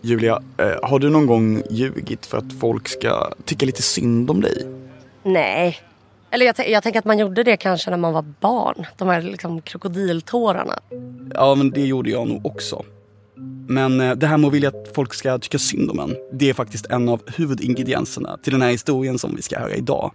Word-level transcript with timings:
Julia, 0.00 0.42
eh, 0.58 0.74
har 0.82 0.98
du 0.98 1.10
någon 1.10 1.26
gång 1.26 1.62
ljugit 1.70 2.26
för 2.26 2.38
att 2.38 2.52
folk 2.60 2.88
ska 2.88 3.32
tycka 3.44 3.66
lite 3.66 3.82
synd 3.82 4.30
om 4.30 4.40
dig? 4.40 4.66
Nej. 5.22 5.78
Eller 6.30 6.46
jag, 6.46 6.68
jag 6.68 6.82
tänker 6.82 6.98
att 6.98 7.04
man 7.04 7.18
gjorde 7.18 7.42
det 7.42 7.56
kanske 7.56 7.90
när 7.90 7.96
man 7.96 8.12
var 8.12 8.24
barn. 8.40 8.86
De 8.96 9.08
här 9.08 9.22
liksom 9.22 9.60
krokodiltårarna. 9.60 10.78
Ja, 11.34 11.54
men 11.54 11.70
det 11.70 11.86
gjorde 11.86 12.10
jag 12.10 12.28
nog 12.28 12.46
också. 12.46 12.84
Men 13.68 14.00
eh, 14.00 14.14
det 14.14 14.26
här 14.26 14.36
med 14.36 14.48
att 14.48 14.54
vilja 14.54 14.68
att 14.68 14.90
folk 14.94 15.14
ska 15.14 15.38
tycka 15.38 15.58
synd 15.58 15.90
om 15.90 15.98
en, 15.98 16.16
det 16.32 16.50
är 16.50 16.54
faktiskt 16.54 16.86
en 16.86 17.08
av 17.08 17.20
huvudingredienserna 17.36 18.38
till 18.42 18.52
den 18.52 18.62
här 18.62 18.70
historien 18.70 19.18
som 19.18 19.36
vi 19.36 19.42
ska 19.42 19.58
höra 19.58 19.74
idag. 19.74 20.12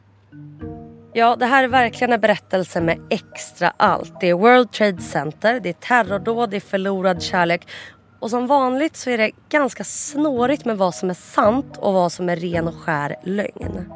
Ja, 1.14 1.36
det 1.36 1.46
här 1.46 1.64
är 1.64 1.68
verkligen 1.68 2.14
en 2.14 2.20
berättelse 2.20 2.82
med 2.82 3.00
extra 3.10 3.74
allt. 3.78 4.20
Det 4.20 4.30
är 4.30 4.34
World 4.34 4.72
Trade 4.72 5.02
Center, 5.02 5.60
det 5.60 5.70
är 5.70 5.74
terrordåd, 5.74 6.50
det 6.50 6.56
är 6.56 6.62
förlorad 6.62 7.24
kärlek. 7.24 7.68
Och 8.20 8.30
som 8.30 8.48
vanligt 8.48 8.98
så 8.98 9.10
är 9.10 9.18
det 9.18 9.32
ganska 9.50 9.84
snårigt 9.84 10.66
med 10.66 10.78
vad 10.78 10.96
som 10.96 11.10
är 11.10 11.14
sant 11.14 11.78
och 11.78 11.94
vad 11.94 12.12
som 12.12 12.30
är 12.30 12.36
ren 12.36 12.68
och 12.68 12.76
skär 12.76 13.16
lögn. 13.24 13.92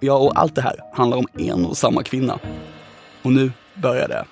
Ja, 0.00 0.14
och 0.14 0.32
allt 0.40 0.54
det 0.54 0.62
här 0.62 0.76
handlar 0.92 1.18
om 1.18 1.26
en 1.38 1.66
och 1.66 1.76
samma 1.76 2.02
kvinna. 2.02 2.38
Och 3.22 3.32
nu 3.32 3.52
börjar 3.74 4.08
det. 4.08 4.24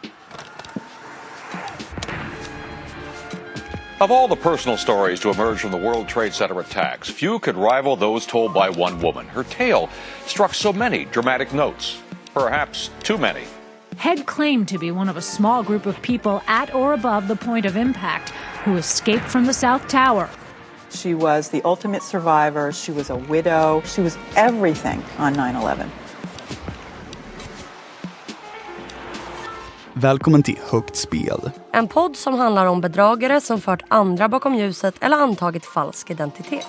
Of 4.00 4.10
all 4.10 4.28
the 4.28 4.36
personal 4.36 4.78
stories 4.78 5.20
to 5.20 5.30
emerge 5.30 5.58
from 5.58 5.72
the 5.72 5.78
World 5.78 6.08
Trade 6.08 6.32
Center 6.32 6.60
attacks, 6.60 7.10
few 7.10 7.38
could 7.38 7.56
rival 7.56 7.96
those 7.96 8.30
told 8.30 8.54
by 8.54 8.82
one 8.82 8.98
woman. 9.02 9.26
Her 9.26 9.42
tale 9.42 9.88
struck 10.26 10.54
so 10.54 10.72
many 10.72 11.06
dramatic 11.12 11.52
notes, 11.52 11.98
perhaps 12.34 12.90
too 13.02 13.18
many. 13.18 13.44
Head 13.96 14.26
claimed 14.26 14.68
to 14.68 14.78
be 14.78 14.90
one 14.90 15.10
of 15.10 15.16
a 15.16 15.22
small 15.22 15.62
group 15.62 15.86
of 15.86 16.00
people 16.02 16.40
at 16.46 16.74
or 16.74 16.94
above 16.94 17.28
the 17.28 17.36
point 17.36 17.66
of 17.66 17.76
impact 17.76 18.30
who 18.64 18.76
escaped 18.76 19.30
from 19.30 19.46
the 19.46 19.52
South 19.52 19.88
Tower. 19.88 20.28
She 20.90 21.14
was 21.14 21.50
the 21.50 21.60
ultimate 21.64 22.02
survivor. 22.02 22.72
She 22.72 22.92
was 22.92 23.10
a 23.10 23.16
widow. 23.16 23.82
She 23.84 24.02
was 24.02 24.18
everything 24.36 25.02
on 25.18 25.34
9 25.34 25.56
11. 25.56 25.90
Välkommen 29.92 30.42
till 30.42 30.58
Högt 30.70 30.96
spel. 30.96 31.50
En 31.72 31.88
podd 31.88 32.16
som 32.16 32.34
handlar 32.34 32.66
om 32.66 32.80
bedragare 32.80 33.40
som 33.40 33.60
fört 33.60 33.82
andra 33.88 34.28
bakom 34.28 34.54
ljuset 34.54 34.94
eller 35.00 35.16
antagit 35.16 35.66
falsk 35.66 36.10
identitet. 36.10 36.66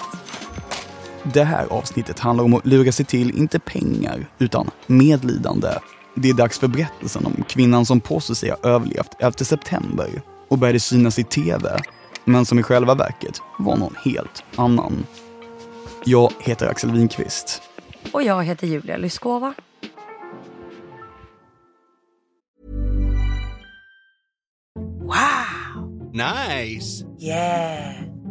Det 1.23 1.43
här 1.43 1.67
avsnittet 1.69 2.19
handlar 2.19 2.43
om 2.43 2.53
att 2.53 2.65
lura 2.65 2.91
sig 2.91 3.05
till, 3.05 3.37
inte 3.37 3.59
pengar, 3.59 4.29
utan 4.39 4.69
medlidande. 4.87 5.69
Det 6.15 6.29
är 6.29 6.33
dags 6.33 6.59
för 6.59 6.67
berättelsen 6.67 7.25
om 7.25 7.43
kvinnan 7.47 7.85
som 7.85 7.99
påstår 7.99 8.33
sig 8.33 8.49
ha 8.49 8.69
överlevt 8.69 9.15
11 9.19 9.31
september 9.31 10.21
och 10.47 10.57
började 10.57 10.79
synas 10.79 11.19
i 11.19 11.23
TV, 11.23 11.79
men 12.25 12.45
som 12.45 12.59
i 12.59 12.63
själva 12.63 12.95
verket 12.95 13.41
var 13.59 13.77
någon 13.77 13.95
helt 14.05 14.43
annan. 14.55 15.05
Jag 16.05 16.31
heter 16.39 16.67
Axel 16.67 16.91
Winqvist. 16.91 17.61
Och 18.13 18.23
jag 18.23 18.43
heter 18.43 18.67
Julia 18.67 18.97
Lyskova. 18.97 19.53
Nice. 26.13 27.05
Yeah. 27.19 28.10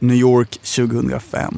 New 0.00 0.16
York 0.16 0.50
2005. 0.50 1.54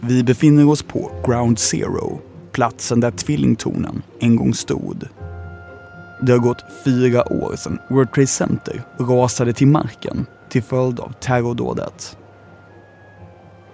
Vi 0.00 0.22
befinner 0.22 0.68
oss 0.68 0.82
på 0.82 1.10
Ground 1.26 1.58
Zero, 1.58 2.20
platsen 2.52 3.00
där 3.00 3.10
tvillingtornen 3.10 4.02
en 4.18 4.36
gång 4.36 4.54
stod. 4.54 5.08
Det 6.22 6.32
har 6.32 6.38
gått 6.38 6.64
fyra 6.84 7.32
år 7.32 7.56
sedan 7.56 7.78
World 7.90 8.12
Trade 8.12 8.26
Center 8.26 8.82
rasade 8.98 9.52
till 9.52 9.66
marken 9.66 10.26
till 10.48 10.62
följd 10.62 11.00
av 11.00 11.12
terrordådet. 11.20 12.16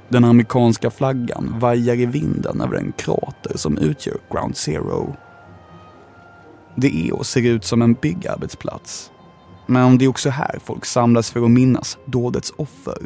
Den 0.08 0.24
amerikanska 0.24 0.90
flaggan 0.90 1.54
vajar 1.58 1.94
i 1.94 2.06
vinden 2.06 2.60
över 2.60 2.76
den 2.76 2.92
krater 2.92 3.56
som 3.56 3.78
utgör 3.78 4.16
Ground 4.30 4.56
Zero. 4.56 5.16
Det 6.74 7.08
är 7.08 7.14
och 7.14 7.26
ser 7.26 7.42
ut 7.42 7.64
som 7.64 7.82
en 7.82 7.94
byggarbetsplats. 7.94 9.10
Men 9.66 9.98
det 9.98 10.04
är 10.04 10.08
också 10.08 10.30
här 10.30 10.58
folk 10.64 10.84
samlas 10.84 11.30
för 11.30 11.44
att 11.44 11.50
minnas 11.50 11.98
dådets 12.04 12.52
offer. 12.56 12.98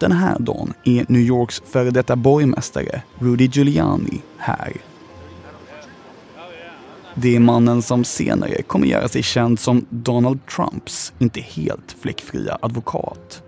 Den 0.00 0.12
här 0.12 0.38
dagen 0.38 0.72
är 0.84 1.06
New 1.08 1.22
Yorks 1.22 1.62
före 1.66 1.90
detta 1.90 2.16
borgmästare 2.16 3.02
Rudy 3.18 3.46
Giuliani 3.46 4.22
här. 4.38 4.72
Det 7.14 7.36
är 7.36 7.40
mannen 7.40 7.82
som 7.82 8.04
senare 8.04 8.62
kommer 8.62 8.86
göra 8.86 9.08
sig 9.08 9.22
känd 9.22 9.60
som 9.60 9.86
Donald 9.90 10.46
Trumps 10.46 11.12
inte 11.18 11.40
helt 11.40 11.96
fläckfria 12.00 12.58
advokat. 12.62 13.42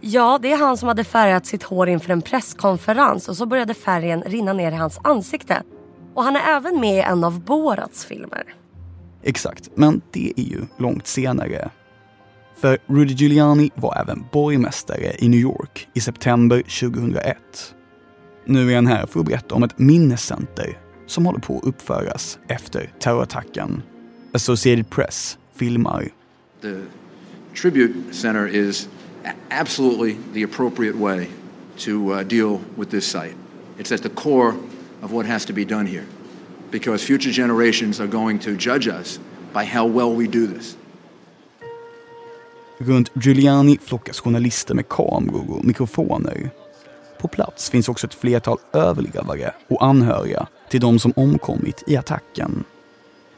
Ja, 0.00 0.38
det 0.42 0.52
är 0.52 0.56
han 0.56 0.76
som 0.76 0.88
hade 0.88 1.04
färgat 1.04 1.46
sitt 1.46 1.62
hår 1.62 1.88
inför 1.88 2.12
en 2.12 2.22
presskonferens 2.22 3.28
och 3.28 3.36
så 3.36 3.46
började 3.46 3.74
färgen 3.74 4.22
rinna 4.22 4.52
ner 4.52 4.72
i 4.72 4.74
hans 4.74 4.98
ansikte. 5.02 5.62
Och 6.14 6.24
han 6.24 6.36
är 6.36 6.56
även 6.56 6.80
med 6.80 6.94
i 6.94 7.00
en 7.00 7.24
av 7.24 7.40
Borats 7.40 8.04
filmer. 8.04 8.59
Exakt, 9.22 9.70
men 9.74 10.02
det 10.10 10.32
är 10.36 10.42
ju 10.42 10.60
långt 10.78 11.06
senare. 11.06 11.70
För 12.56 12.78
Rudy 12.86 13.14
Giuliani 13.14 13.70
var 13.74 14.00
även 14.00 14.24
borgmästare 14.32 15.16
i 15.18 15.28
New 15.28 15.40
York 15.40 15.88
i 15.94 16.00
september 16.00 16.62
2001. 16.62 17.36
Nu 18.44 18.70
är 18.70 18.74
han 18.74 18.86
här 18.86 19.06
för 19.06 19.20
att 19.20 19.26
berätta 19.26 19.54
om 19.54 19.62
ett 19.62 19.78
minnescenter 19.78 20.78
som 21.06 21.26
håller 21.26 21.38
på 21.38 21.58
att 21.58 21.64
uppföras 21.64 22.38
efter 22.48 22.92
terrorattacken. 22.98 23.82
Associated 24.32 24.90
Press 24.90 25.38
filmar. 25.54 26.08
The 26.62 26.76
tribute 27.62 27.94
center 28.12 28.46
is 28.46 28.88
absolutely 29.50 30.16
the 30.34 30.44
appropriate 30.44 30.98
way 30.98 31.26
to 31.76 31.90
uh, 31.90 32.22
deal 32.22 32.58
with 32.76 32.90
this 32.90 33.06
site. 33.10 33.34
It's 33.78 33.94
at 33.94 34.02
the 34.02 34.08
core 34.08 34.54
of 35.02 35.12
what 35.12 35.26
has 35.26 35.46
to 35.46 35.52
be 35.52 35.64
done 35.64 35.86
here 35.86 36.04
because 36.70 37.06
future 37.06 37.32
generations 37.32 38.00
are 38.00 38.08
going 38.08 38.38
to 38.38 38.50
judge 38.50 38.88
us 39.00 39.20
by 39.52 39.64
how 39.64 39.86
well 39.86 40.16
we 40.16 40.26
do 40.26 40.46
this. 40.46 40.76
Runt 42.78 43.10
Giuliani 43.14 43.78
flockas 43.78 44.20
journalister 44.20 44.74
med 44.74 44.88
kameror 44.88 45.50
och 45.50 45.64
mikrofoner. 45.64 46.50
På 47.18 47.28
plats 47.28 47.70
finns 47.70 47.88
också 47.88 48.06
ett 48.06 48.14
flertal 48.14 48.58
överlevare 48.72 49.54
och 49.68 49.84
anhöriga 49.84 50.46
till 50.68 50.80
de 50.80 50.98
som 50.98 51.12
omkommit 51.16 51.84
i 51.86 51.96
attacken. 51.96 52.64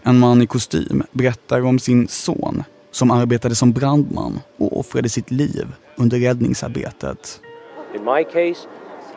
En 0.02 0.18
man 0.18 0.42
i 0.42 0.46
kostym 0.46 1.02
berättar 1.12 1.64
om 1.64 1.78
sin 1.78 2.08
son 2.08 2.64
som 2.90 3.10
arbetade 3.10 3.54
som 3.54 3.72
brandman 3.72 4.40
och 4.56 4.78
offrade 4.80 5.08
sitt 5.08 5.30
liv 5.30 5.66
under 5.96 6.18
räddningsarbetet. 6.18 7.40
In 7.94 8.04
my 8.04 8.24
case, 8.24 8.68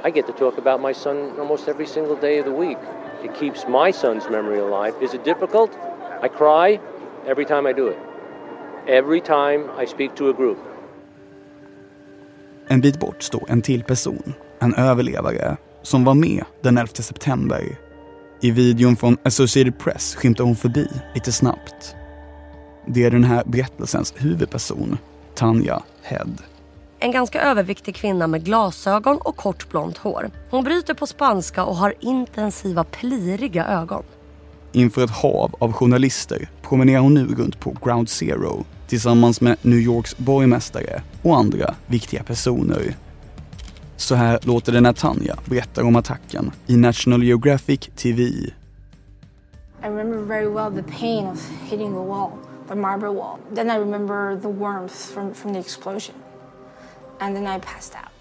I 0.08 0.12
get 0.16 0.28
to 0.28 0.34
talk 0.34 0.58
about 0.58 0.82
my 0.82 0.94
son 0.94 1.32
almost 1.40 1.68
every 1.68 1.86
single 1.86 2.16
day 2.22 2.40
of 2.40 2.46
the 2.46 2.52
week. 2.52 2.78
It 3.26 3.34
keeps 3.40 3.68
my 3.68 3.92
son's 3.94 4.30
memory 4.30 4.60
alive. 4.60 4.94
Is 5.02 5.14
it 5.14 5.24
difficult? 5.24 5.72
I 6.24 6.28
cry 6.28 6.80
every 7.28 7.46
time 7.46 7.70
I 7.70 7.74
do 7.74 7.88
it. 7.88 7.98
Every 8.88 9.22
time 9.22 9.84
I 9.84 9.88
speak 9.88 10.16
to 10.16 10.30
a 10.30 10.34
group. 10.34 10.58
En 12.68 12.82
bit 12.82 13.00
bort 13.00 13.24
står 13.24 13.46
en 13.50 13.62
till 13.62 13.84
person, 13.84 14.34
en 14.60 14.76
överlevare, 14.76 15.58
som 15.82 16.04
var 16.04 16.14
med 16.14 16.44
den 16.62 16.78
11 16.78 16.94
september. 16.94 17.78
I 18.42 18.52
videon 18.52 18.96
från 18.96 19.18
Associated 19.24 19.80
Press 19.80 20.16
skymtar 20.16 20.44
hon 20.44 20.56
förbi 20.56 20.88
lite 21.14 21.32
snabbt. 21.32 21.96
Det 22.88 23.04
är 23.04 23.12
den 23.12 23.24
här 23.24 23.44
berättelsens 23.46 24.14
huvudperson, 24.18 24.98
Tanja 25.36 25.84
Head. 26.02 26.30
En 27.06 27.12
ganska 27.12 27.42
överviktig 27.42 27.96
kvinna 27.96 28.28
med 28.28 28.44
glasögon 28.46 29.18
och 29.18 29.36
kort 29.36 29.70
blont 29.70 29.98
hår. 29.98 30.30
Hon 30.50 30.64
bryter 30.64 30.94
på 30.94 31.08
spanska 31.08 31.64
och 31.64 31.76
har 31.76 31.94
intensiva 32.00 32.84
pliriga 32.84 33.66
ögon. 33.66 34.04
Inför 34.72 35.04
ett 35.04 35.10
hav 35.10 35.56
av 35.60 35.74
journalister 35.74 36.50
promenerar 36.62 37.00
hon 37.00 37.14
nu 37.14 37.28
runt 37.36 37.60
på 37.60 37.76
Ground 37.84 38.10
Zero 38.10 38.66
tillsammans 38.88 39.42
med 39.42 39.58
New 39.62 39.80
Yorks 39.80 40.18
borgmästare 40.18 41.02
och 41.24 41.38
andra 41.38 41.76
viktiga 41.86 42.24
personer. 42.24 42.96
Så 43.98 44.16
här 44.16 44.40
låter 44.42 44.72
det 44.72 44.82
när 44.82 44.94
Tanja 44.94 45.38
berättar 45.46 45.84
om 45.84 45.96
attacken 45.96 46.52
i 46.68 46.78
National 46.78 47.24
Geographic 47.24 47.80
TV. 47.80 48.22
I 48.24 48.54
remember 49.82 50.18
very 50.18 50.48
well 50.48 50.84
the 50.84 50.92
pain 51.00 51.28
of 51.28 51.50
hitting 51.70 51.90
the 51.90 52.08
wall, 52.08 52.32
the 52.68 52.76
marble 52.76 53.14
wall. 53.14 53.38
Then 53.56 53.70
I 53.70 53.80
remember 53.80 54.42
the 54.42 54.48
warmth 54.48 55.14
from, 55.14 55.34
from 55.34 55.54
the 55.54 55.60
explosion. 55.60 56.16
And 57.20 57.36
then 57.36 57.58
I 57.58 57.60
passed 57.60 57.96
out. 57.96 58.16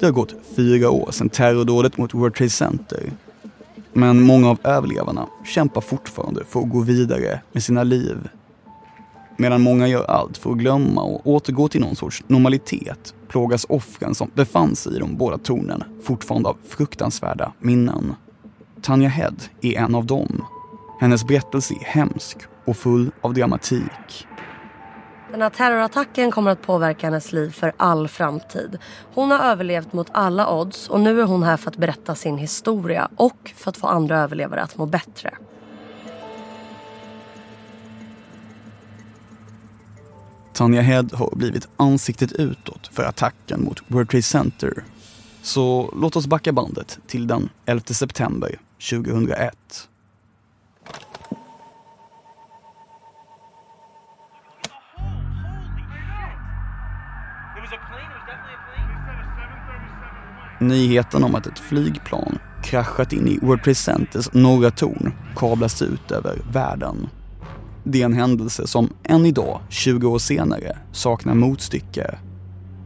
Det 0.00 0.06
har 0.06 0.12
gått 0.12 0.34
fyra 0.56 0.90
år 0.90 1.10
sedan 1.10 1.28
terrordådet 1.28 1.98
mot 1.98 2.14
World 2.14 2.34
Trade 2.34 2.50
Center. 2.50 3.12
Men 3.92 4.22
många 4.22 4.50
av 4.50 4.58
överlevarna 4.64 5.26
kämpar 5.44 5.80
fortfarande 5.80 6.44
för 6.44 6.60
att 6.60 6.70
gå 6.70 6.80
vidare 6.80 7.40
med 7.52 7.62
sina 7.62 7.82
liv. 7.82 8.28
Medan 9.36 9.60
många 9.60 9.88
gör 9.88 10.04
allt 10.04 10.38
för 10.38 10.50
att 10.50 10.58
glömma 10.58 11.02
och 11.02 11.26
återgå 11.26 11.68
till 11.68 11.80
någon 11.80 11.96
sorts 11.96 12.24
normalitet 12.26 13.14
plågas 13.28 13.66
offren 13.68 14.14
som 14.14 14.30
befann 14.34 14.76
sig 14.76 14.96
i 14.96 14.98
de 14.98 15.16
båda 15.16 15.38
tornen 15.38 15.84
fortfarande 16.02 16.48
av 16.48 16.56
fruktansvärda 16.68 17.52
minnen. 17.58 18.14
Tanja 18.82 19.08
Head 19.08 19.34
är 19.60 19.76
en 19.76 19.94
av 19.94 20.06
dem. 20.06 20.44
Hennes 21.00 21.24
berättelse 21.24 21.74
är 21.74 21.84
hemsk 21.84 22.38
och 22.64 22.76
full 22.76 23.10
av 23.20 23.34
dramatik. 23.34 24.26
Den 25.30 25.42
här 25.42 25.50
terrorattacken 25.50 26.30
kommer 26.30 26.50
att 26.50 26.62
påverka 26.62 27.06
hennes 27.06 27.32
liv 27.32 27.50
för 27.50 27.72
all 27.76 28.08
framtid. 28.08 28.78
Hon 29.14 29.30
har 29.30 29.38
överlevt 29.38 29.92
mot 29.92 30.08
alla 30.12 30.54
odds 30.54 30.88
och 30.88 31.00
nu 31.00 31.20
är 31.20 31.24
hon 31.24 31.42
här 31.42 31.56
för 31.56 31.70
att 31.70 31.76
berätta 31.76 32.14
sin 32.14 32.38
historia 32.38 33.08
och 33.16 33.52
för 33.56 33.70
att 33.70 33.76
få 33.76 33.86
andra 33.86 34.18
överlevare 34.18 34.62
att 34.62 34.76
må 34.76 34.86
bättre. 34.86 35.34
Tanja 40.52 40.80
Head 40.80 41.08
har 41.12 41.36
blivit 41.36 41.68
ansiktet 41.76 42.32
utåt 42.32 42.90
för 42.92 43.04
attacken 43.04 43.64
mot 43.64 43.82
World 43.86 44.10
Trade 44.10 44.22
Center. 44.22 44.84
Så 45.42 45.94
låt 45.96 46.16
oss 46.16 46.26
backa 46.26 46.52
bandet 46.52 46.98
till 47.06 47.26
den 47.26 47.48
11 47.66 47.84
september 47.84 48.60
2001. 48.90 49.88
Nyheten 60.60 61.24
om 61.24 61.34
att 61.34 61.46
ett 61.46 61.58
flygplan 61.58 62.38
kraschat 62.62 63.12
in 63.12 63.28
i 63.28 63.38
World 63.42 63.62
Trade 63.62 63.74
Centers 63.74 64.32
norra 64.32 64.70
torn 64.70 65.12
kablas 65.36 65.82
ut 65.82 66.10
över 66.10 66.38
världen. 66.52 67.08
Det 67.84 68.00
är 68.00 68.04
en 68.04 68.12
händelse 68.12 68.66
som 68.66 68.92
än 69.04 69.26
idag, 69.26 69.60
20 69.68 70.08
år 70.08 70.18
senare, 70.18 70.76
saknar 70.92 71.34
motstycke. 71.34 72.18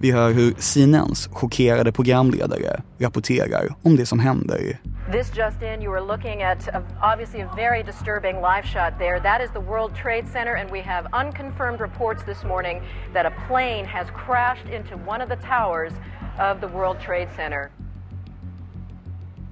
Vi 0.00 0.10
hör 0.10 0.32
hur 0.32 0.54
CNNs 0.58 1.28
chockerade 1.32 1.92
programledare 1.92 2.82
rapporterar 2.98 3.74
om 3.82 3.96
det 3.96 4.06
som 4.06 4.18
händer. 4.18 4.78
This 5.12 5.36
just 5.36 5.62
in, 5.62 5.82
you 5.82 5.92
are 5.92 6.16
looking 6.16 6.42
at 6.42 6.68
a, 6.68 6.82
obviously 7.12 7.42
a 7.42 7.52
very 7.56 7.82
disturbing 7.82 8.36
live 8.36 8.64
shot 8.64 8.98
there. 8.98 9.20
That 9.20 9.40
is 9.42 9.50
the 9.50 9.60
World 9.60 9.94
Trade 10.02 10.28
Center, 10.32 10.54
and 10.56 10.70
we 10.70 10.80
have 10.80 11.08
unconfirmed 11.12 11.80
reports 11.80 12.24
this 12.24 12.44
morning 12.44 12.82
that 13.14 13.26
a 13.26 13.32
plane 13.48 13.84
has 13.84 14.06
crashed 14.10 14.68
into 14.68 14.96
one 15.10 15.20
of 15.24 15.28
the 15.28 15.36
towers 15.36 15.92
of 16.38 16.60
the 16.60 16.66
World 16.66 17.00
Trade 17.06 17.28
Center. 17.36 17.70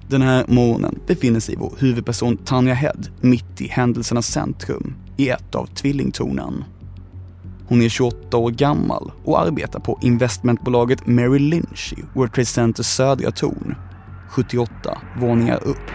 Den 0.07 0.21
här 0.21 0.45
morgonen 0.47 0.99
befinner 1.07 1.39
sig 1.39 1.55
vår 1.55 1.73
huvudperson 1.79 2.37
Tanja 2.37 2.73
Head 2.73 2.99
mitt 3.21 3.61
i 3.61 3.67
händelsernas 3.67 4.27
centrum 4.27 4.95
i 5.17 5.29
ett 5.29 5.55
av 5.55 5.65
tvillingtornen. 5.65 6.63
Hon 7.67 7.81
är 7.81 7.89
28 7.89 8.37
år 8.37 8.51
gammal 8.51 9.11
och 9.23 9.41
arbetar 9.41 9.79
på 9.79 9.99
investmentbolaget 10.01 11.07
Merrill 11.07 11.43
Lynch 11.43 11.93
i 11.97 12.03
World 12.13 12.33
Trade 12.33 12.45
Centers 12.45 12.85
södra 12.85 13.31
torn, 13.31 13.75
78 14.29 14.97
våningar 15.19 15.63
upp. 15.63 15.91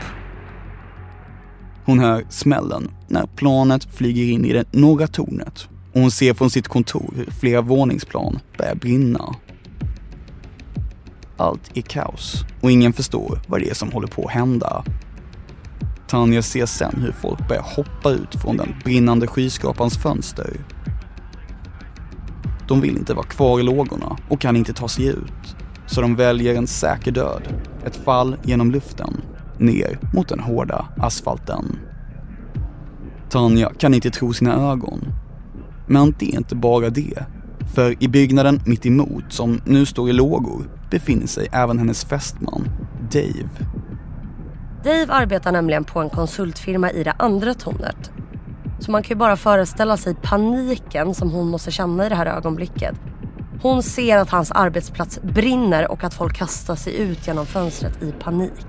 Hon 1.84 1.98
hör 1.98 2.24
smällen 2.28 2.90
när 3.08 3.26
planet 3.26 3.84
flyger 3.84 4.32
in 4.32 4.44
i 4.44 4.52
det 4.52 4.72
norra 4.72 5.06
tornet 5.06 5.68
och 5.92 6.00
hon 6.00 6.10
ser 6.10 6.34
från 6.34 6.50
sitt 6.50 6.68
kontor 6.68 7.12
hur 7.16 7.30
flera 7.30 7.60
våningsplan 7.60 8.38
börjar 8.58 8.74
brinna. 8.74 9.34
Allt 11.36 11.70
är 11.74 11.82
kaos 11.82 12.44
och 12.60 12.70
ingen 12.70 12.92
förstår 12.92 13.40
vad 13.46 13.60
det 13.60 13.70
är 13.70 13.74
som 13.74 13.92
håller 13.92 14.08
på 14.08 14.24
att 14.24 14.32
hända. 14.32 14.84
Tanja 16.06 16.42
ser 16.42 16.66
sen 16.66 16.94
hur 17.02 17.12
folk 17.12 17.48
börjar 17.48 17.62
hoppa 17.62 18.10
ut 18.10 18.34
från 18.42 18.56
den 18.56 18.74
brinnande 18.84 19.26
skyskrapans 19.26 19.98
fönster. 19.98 20.50
De 22.68 22.80
vill 22.80 22.96
inte 22.96 23.14
vara 23.14 23.26
kvar 23.26 23.60
i 23.60 23.62
lågorna 23.62 24.16
och 24.28 24.40
kan 24.40 24.56
inte 24.56 24.72
ta 24.72 24.88
sig 24.88 25.06
ut. 25.06 25.56
Så 25.86 26.00
de 26.00 26.16
väljer 26.16 26.54
en 26.54 26.66
säker 26.66 27.12
död, 27.12 27.42
ett 27.84 27.96
fall 27.96 28.36
genom 28.44 28.70
luften, 28.70 29.20
ner 29.58 29.98
mot 30.14 30.28
den 30.28 30.40
hårda 30.40 30.88
asfalten. 30.96 31.78
Tanja 33.30 33.72
kan 33.78 33.94
inte 33.94 34.10
tro 34.10 34.32
sina 34.32 34.70
ögon. 34.70 35.04
Men 35.86 36.14
det 36.18 36.34
är 36.34 36.36
inte 36.36 36.56
bara 36.56 36.90
det. 36.90 37.24
För 37.74 38.02
i 38.02 38.08
byggnaden 38.08 38.60
mitt 38.66 38.86
emot, 38.86 39.24
som 39.28 39.60
nu 39.64 39.86
står 39.86 40.10
i 40.10 40.12
lågor, 40.12 40.75
befinner 40.90 41.26
sig 41.26 41.48
även 41.52 41.78
hennes 41.78 42.04
fästman, 42.04 42.68
Dave. 43.12 43.48
Dave 44.84 45.06
arbetar 45.08 45.52
nämligen 45.52 45.84
på 45.84 46.00
en 46.00 46.10
konsultfirma 46.10 46.90
i 46.90 47.04
det 47.04 47.14
andra 47.18 47.54
tornet. 47.54 48.10
Så 48.80 48.90
man 48.90 49.02
kan 49.02 49.08
ju 49.08 49.18
bara 49.18 49.36
föreställa 49.36 49.96
sig 49.96 50.14
paniken 50.14 51.14
som 51.14 51.30
hon 51.30 51.48
måste 51.48 51.70
känna 51.70 52.06
i 52.06 52.08
det 52.08 52.14
här 52.14 52.26
ögonblicket. 52.26 52.94
Hon 53.62 53.82
ser 53.82 54.18
att 54.18 54.30
hans 54.30 54.50
arbetsplats 54.50 55.22
brinner 55.22 55.90
och 55.90 56.04
att 56.04 56.14
folk 56.14 56.36
kastar 56.36 56.74
sig 56.74 56.96
ut 56.96 57.26
genom 57.26 57.46
fönstret 57.46 58.02
i 58.02 58.12
panik. 58.12 58.66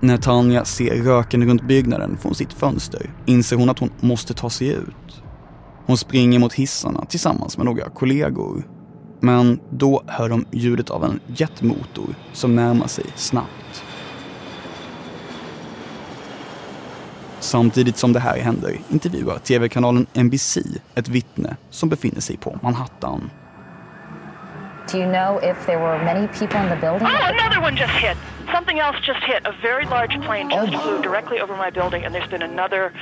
När 0.00 0.16
Tanja 0.16 0.64
ser 0.64 0.94
röken 0.94 1.48
runt 1.48 1.62
byggnaden 1.62 2.16
från 2.16 2.34
sitt 2.34 2.52
fönster 2.52 3.10
inser 3.26 3.56
hon 3.56 3.70
att 3.70 3.78
hon 3.78 3.90
måste 4.00 4.34
ta 4.34 4.50
sig 4.50 4.68
ut. 4.68 5.22
Hon 5.86 5.96
springer 5.96 6.38
mot 6.38 6.52
hissarna 6.52 7.04
tillsammans 7.04 7.56
med 7.56 7.66
några 7.66 7.88
kollegor. 7.88 8.75
Men 9.26 9.60
då 9.70 10.02
hör 10.06 10.28
de 10.28 10.46
ljudet 10.50 10.90
av 10.90 11.04
en 11.04 11.20
jetmotor 11.26 12.14
som 12.32 12.56
närmar 12.56 12.86
sig 12.86 13.04
snabbt. 13.14 13.84
Samtidigt 17.40 17.96
som 17.96 18.12
det 18.12 18.20
här 18.20 18.38
händer 18.38 18.78
intervjuar 18.88 19.38
tv-kanalen 19.38 20.06
NBC 20.14 20.58
ett 20.94 21.08
vittne 21.08 21.56
som 21.70 21.88
befinner 21.88 22.20
sig 22.20 22.36
på 22.36 22.58
Manhattan. 22.62 23.30
Do 24.92 24.98
you 24.98 25.12
know 25.12 25.40
if 25.42 25.66
there 25.66 25.78
were 25.78 26.04
many 26.04 26.28
people 26.28 26.60
in 26.62 26.68
the 26.68 26.80
building? 26.80 27.06
Oh, 27.06 27.28
another 27.28 27.60
one 27.60 27.76
just 27.76 27.94
hit. 28.04 28.16
Something 28.54 28.78
else 28.78 28.98
just 29.06 29.24
hit. 29.24 29.46
A 29.46 29.52
very 29.62 29.84
large 29.84 30.14
plane 30.26 30.50
just 30.50 30.82
flew 30.82 31.02
directly 31.02 31.40
over 31.40 31.56
my 31.56 31.70
building, 31.70 32.04
and 32.04 32.14
there's 32.14 32.30
been 32.30 32.50
another 32.52 32.92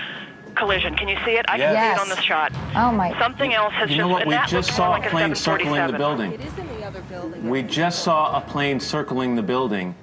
collision. 0.55 0.95
Can 0.97 1.09
you 1.09 1.17
see 1.25 1.33
it? 1.41 1.45
I 1.49 1.59
can 1.59 1.75
see 1.75 1.93
it 1.95 2.01
on 2.01 2.09
this 2.09 2.25
shot. 2.25 2.53
Oh 2.77 2.93
my! 2.93 3.13
Something 3.21 3.53
else 3.55 3.75
has 3.75 3.91
You 3.91 3.97
just. 3.97 4.09
know 4.09 4.09
what? 4.15 4.27
We 4.27 4.37
just 4.57 4.73
saw 4.77 4.89
a 4.89 4.99
like 4.99 5.11
plane 5.11 5.35
circling 5.35 5.87
the 5.87 5.99
747. 5.99 5.99
building. 5.99 6.33
It 6.33 6.41
is 6.41 6.59
in 6.59 6.67
the 6.81 6.87
other 6.89 7.03
building. 7.11 7.51
We 7.51 7.63
just 7.63 8.03
saw 8.03 8.37
a 8.37 8.41
plane 8.53 8.81
circling 8.81 9.37
the 9.37 9.43
building. 9.43 9.95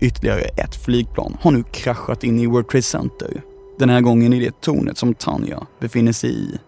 Ytterligare 0.00 0.40
ett 0.56 0.74
flygplan 0.84 1.36
har 1.40 1.50
nu 1.50 1.62
kraschat 1.62 2.24
in 2.24 2.38
i 2.38 2.46
World 2.46 2.68
Trade 2.68 2.82
Center. 2.82 3.42
Den 3.78 3.88
här 3.90 4.00
gången 4.00 4.32
i 4.32 4.40
det 4.44 4.60
tornet 4.60 4.98
som 4.98 5.14
Tanja 5.14 5.66
befinner 5.78 6.12
sig 6.12 6.30
i. 6.30 6.58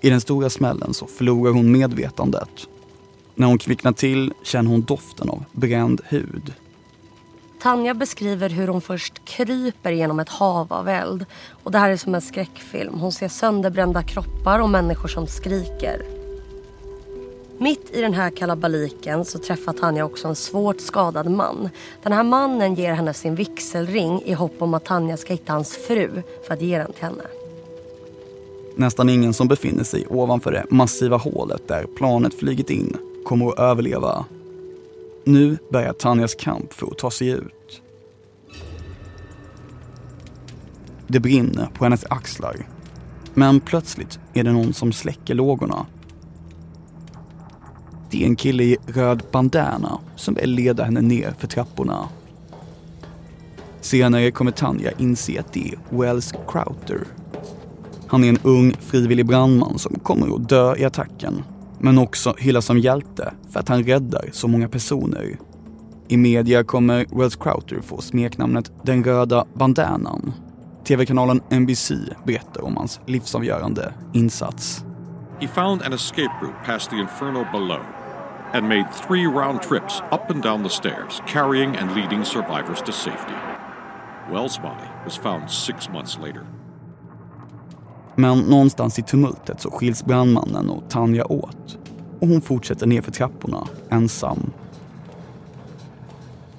I 0.00 0.10
den 0.10 0.20
stora 0.20 0.50
smällen 0.50 0.94
så 0.94 1.06
förlorar 1.06 1.52
hon 1.52 1.72
medvetandet. 1.72 2.50
När 3.34 3.46
hon 3.46 3.58
kvicknar 3.58 3.92
till 3.92 4.32
känner 4.42 4.70
hon 4.70 4.82
doften 4.82 5.30
av 5.30 5.44
bränd 5.52 6.00
hud. 6.08 6.54
Tanja 7.66 7.94
beskriver 7.94 8.48
hur 8.48 8.68
hon 8.68 8.80
först 8.80 9.24
kryper 9.24 9.92
genom 9.92 10.20
ett 10.20 10.28
hav 10.28 10.72
av 10.72 10.88
eld. 10.88 11.26
Och 11.62 11.70
det 11.70 11.78
här 11.78 11.90
är 11.90 11.96
som 11.96 12.14
en 12.14 12.20
skräckfilm. 12.20 13.00
Hon 13.00 13.12
ser 13.12 13.28
sönderbrända 13.28 14.02
kroppar 14.02 14.58
och 14.58 14.70
människor 14.70 15.08
som 15.08 15.26
skriker. 15.26 16.02
Mitt 17.58 17.90
i 17.94 18.00
den 18.00 18.14
här 18.14 18.30
kalabaliken 18.30 19.24
så 19.24 19.38
träffar 19.38 19.72
Tanja 19.72 20.04
också 20.04 20.28
en 20.28 20.36
svårt 20.36 20.80
skadad 20.80 21.30
man. 21.30 21.68
Den 22.02 22.12
här 22.12 22.22
mannen 22.22 22.74
ger 22.74 22.92
henne 22.92 23.14
sin 23.14 23.34
vigselring 23.34 24.22
i 24.22 24.32
hopp 24.32 24.62
om 24.62 24.74
att 24.74 24.84
Tanja 24.84 25.16
ska 25.16 25.32
hitta 25.32 25.52
hans 25.52 25.76
fru 25.76 26.22
för 26.46 26.54
att 26.54 26.62
ge 26.62 26.78
den 26.78 26.92
till 26.92 27.04
henne. 27.04 27.24
nästan 28.76 29.08
ingen 29.08 29.34
som 29.34 29.48
befinner 29.48 29.84
sig 29.84 30.06
ovanför 30.06 30.52
det 30.52 30.66
massiva 30.70 31.16
hålet 31.16 31.68
där 31.68 31.86
planet 31.96 32.34
flygit 32.34 32.70
in 32.70 32.96
kommer 33.24 33.48
att 33.48 33.58
överleva. 33.58 34.24
Nu 35.24 35.58
börjar 35.68 35.92
Tanjas 35.92 36.34
kamp 36.34 36.72
för 36.72 36.86
att 36.86 36.98
ta 36.98 37.10
sig 37.10 37.28
ut. 37.28 37.55
Det 41.06 41.20
brinner 41.20 41.66
på 41.74 41.84
hennes 41.84 42.04
axlar. 42.10 42.66
Men 43.34 43.60
plötsligt 43.60 44.18
är 44.34 44.44
det 44.44 44.52
någon 44.52 44.72
som 44.72 44.92
släcker 44.92 45.34
lågorna. 45.34 45.86
Det 48.10 48.22
är 48.22 48.26
en 48.26 48.36
kille 48.36 48.64
i 48.64 48.76
röd 48.86 49.22
bandana 49.32 49.98
som 50.16 50.34
vill 50.34 50.50
leda 50.50 50.84
henne 50.84 51.00
ner 51.00 51.34
för 51.38 51.46
trapporna. 51.46 52.08
Senare 53.80 54.30
kommer 54.30 54.50
Tanja 54.50 54.90
inse 54.98 55.40
att 55.40 55.52
det 55.52 55.68
är 55.68 55.98
Wells 55.98 56.34
Crowther. 56.48 57.00
Han 58.06 58.24
är 58.24 58.28
en 58.28 58.38
ung 58.42 58.76
frivillig 58.80 59.26
brandman 59.26 59.78
som 59.78 59.98
kommer 59.98 60.34
att 60.34 60.48
dö 60.48 60.76
i 60.76 60.84
attacken. 60.84 61.42
Men 61.78 61.98
också 61.98 62.34
hyllas 62.38 62.64
som 62.64 62.78
hjälte 62.78 63.32
för 63.50 63.60
att 63.60 63.68
han 63.68 63.82
räddar 63.82 64.30
så 64.32 64.48
många 64.48 64.68
personer. 64.68 65.38
I 66.08 66.16
media 66.16 66.64
kommer 66.64 67.06
Wells 67.18 67.36
Crowther 67.36 67.80
få 67.80 68.00
smeknamnet 68.00 68.72
Den 68.82 69.04
röda 69.04 69.44
bandanan. 69.54 70.32
TV-kanalen 70.86 71.40
NBC 71.50 71.92
berättar 72.24 72.64
om 72.64 72.76
hans 72.76 73.00
livsavgörande 73.06 73.94
insats. 74.12 74.84
He 75.40 75.48
found 75.48 75.82
an 75.82 75.92
escape 75.92 76.32
route 76.42 76.56
past 76.66 76.90
the 76.90 76.96
inferno 76.96 77.46
below 77.52 77.80
and 78.52 78.68
made 78.68 78.86
three 79.08 79.26
round 79.26 79.62
trips 79.62 80.02
up 80.12 80.30
and 80.30 80.42
down 80.42 80.62
the 80.62 80.70
stairs, 80.70 81.22
carrying 81.26 81.76
and 81.76 81.94
leading 81.94 82.24
survivors 82.24 82.78
to 82.78 82.92
safety. 82.92 83.34
Wells' 84.32 84.58
body 84.62 84.88
was 85.04 85.16
found 85.16 85.50
six 85.50 85.88
months 85.88 86.18
later. 86.18 86.46
Men 88.14 88.38
någonstans 88.38 88.98
i 88.98 89.02
tumultet 89.02 89.60
så 89.60 89.70
skiljs 89.70 90.04
brandmannen 90.04 90.70
och 90.70 90.90
Tanja 90.90 91.24
åt. 91.24 91.78
Och 92.20 92.28
hon 92.28 92.40
fortsätter 92.40 92.86
ner 92.86 93.02
för 93.02 93.12
trapporna, 93.12 93.66
ensam. 93.90 94.52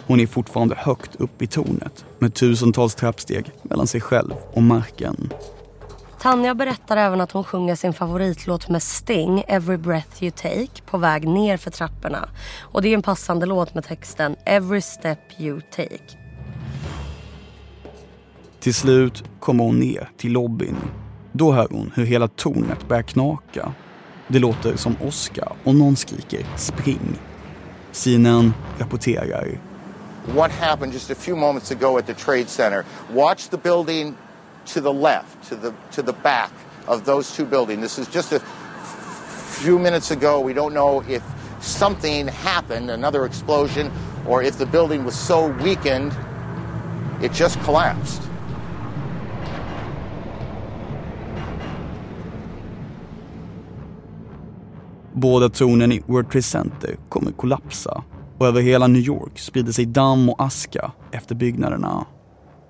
Hon 0.08 0.20
är 0.20 0.28
fortfarande 0.28 0.76
högt 0.76 1.16
upp 1.16 1.42
i 1.42 1.48
tornet 1.48 2.06
med 2.20 2.34
tusentals 2.34 2.96
trappsteg 2.96 3.52
mellan 3.64 3.88
sig 3.88 4.02
själv 4.02 4.34
och 4.54 4.64
marken. 4.64 5.30
Tanja 6.22 6.56
berättar 6.56 6.98
även 6.98 7.22
att 7.22 7.32
hon 7.32 7.44
sjunger 7.44 7.76
sin 7.76 7.94
favoritlåt 7.94 8.70
med 8.70 8.84
Sting, 8.84 9.44
Every 9.48 9.78
breath 9.78 10.24
you 10.24 10.32
take, 10.32 10.82
på 10.86 10.98
väg 10.98 11.28
ner 11.28 11.58
för 11.58 11.72
trapporna. 11.72 12.30
Och 12.60 12.82
det 12.82 12.90
är 12.90 12.94
en 12.94 13.02
passande 13.02 13.46
låt 13.46 13.74
med 13.74 13.84
texten 13.84 14.36
Every 14.46 14.82
step 14.82 15.20
you 15.40 15.62
take. 15.62 16.18
Till 18.60 18.74
slut 18.74 19.24
kommer 19.40 19.64
hon 19.64 19.80
ner 19.80 20.10
till 20.18 20.32
lobbyn. 20.32 20.78
Då 21.32 21.52
hör 21.52 21.68
hon 21.72 21.92
hur 21.96 22.06
hela 22.06 22.28
tornet 22.28 22.88
börjar 22.88 23.04
knaka. 23.04 23.74
Det 24.28 24.40
låter 24.40 24.76
som 24.76 24.96
åska 25.02 25.52
och 25.64 25.76
någon 25.76 25.96
skriker 25.96 26.46
spring. 26.56 27.20
CNN 27.92 28.54
rapporterar. 28.80 29.67
What 30.34 30.52
happened 30.52 30.92
just 30.92 31.10
a 31.10 31.16
few 31.16 31.36
moments 31.36 31.72
ago 31.72 31.98
at 31.98 32.06
the 32.06 32.14
Trade 32.14 32.50
Center? 32.50 32.86
Watch 33.10 33.50
the 33.50 33.58
building 33.58 34.18
to 34.68 34.82
the 34.82 34.92
left, 34.92 35.48
to 35.50 35.56
the 35.56 35.74
to 35.92 36.02
the 36.02 36.14
back 36.14 36.52
of 36.88 37.06
those 37.06 37.34
two 37.34 37.46
buildings. 37.46 37.82
This 37.82 37.98
is 37.98 38.08
just 38.08 38.34
a 38.34 38.40
few 38.40 39.80
minutes 39.80 40.12
ago. 40.12 40.40
We 40.42 40.54
don't 40.54 40.74
know 40.74 41.02
if 41.08 41.24
something 41.62 42.28
happened, 42.28 42.92
another 42.92 43.26
explosion, 43.26 43.92
or 44.28 44.44
if 44.44 44.58
the 44.58 44.66
building 44.66 45.06
was 45.06 45.18
so 45.18 45.48
weakened 45.64 46.14
it 47.22 47.34
just 47.34 47.60
collapsed. 47.64 48.22
Båda 55.14 55.50
tornen 55.50 55.92
i 55.92 56.02
World 56.08 56.30
Trade 56.30 56.44
Center 56.44 56.98
kommer 57.10 57.32
kollapsa 57.32 58.04
och 58.38 58.48
över 58.48 58.62
hela 58.62 58.88
New 58.88 59.02
York 59.02 59.40
sprider 59.40 59.72
sig 59.72 59.86
damm 59.86 60.30
och 60.30 60.42
aska 60.42 60.92
efter 61.12 61.36
byggnaderna. 61.36 62.06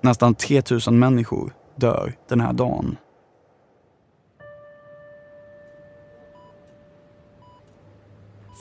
Nästan 0.02 0.36
3000 0.36 1.00
människor 1.00 1.54
dör 1.76 2.14
den 2.30 2.42
här 2.42 2.54
dagen. 2.54 2.98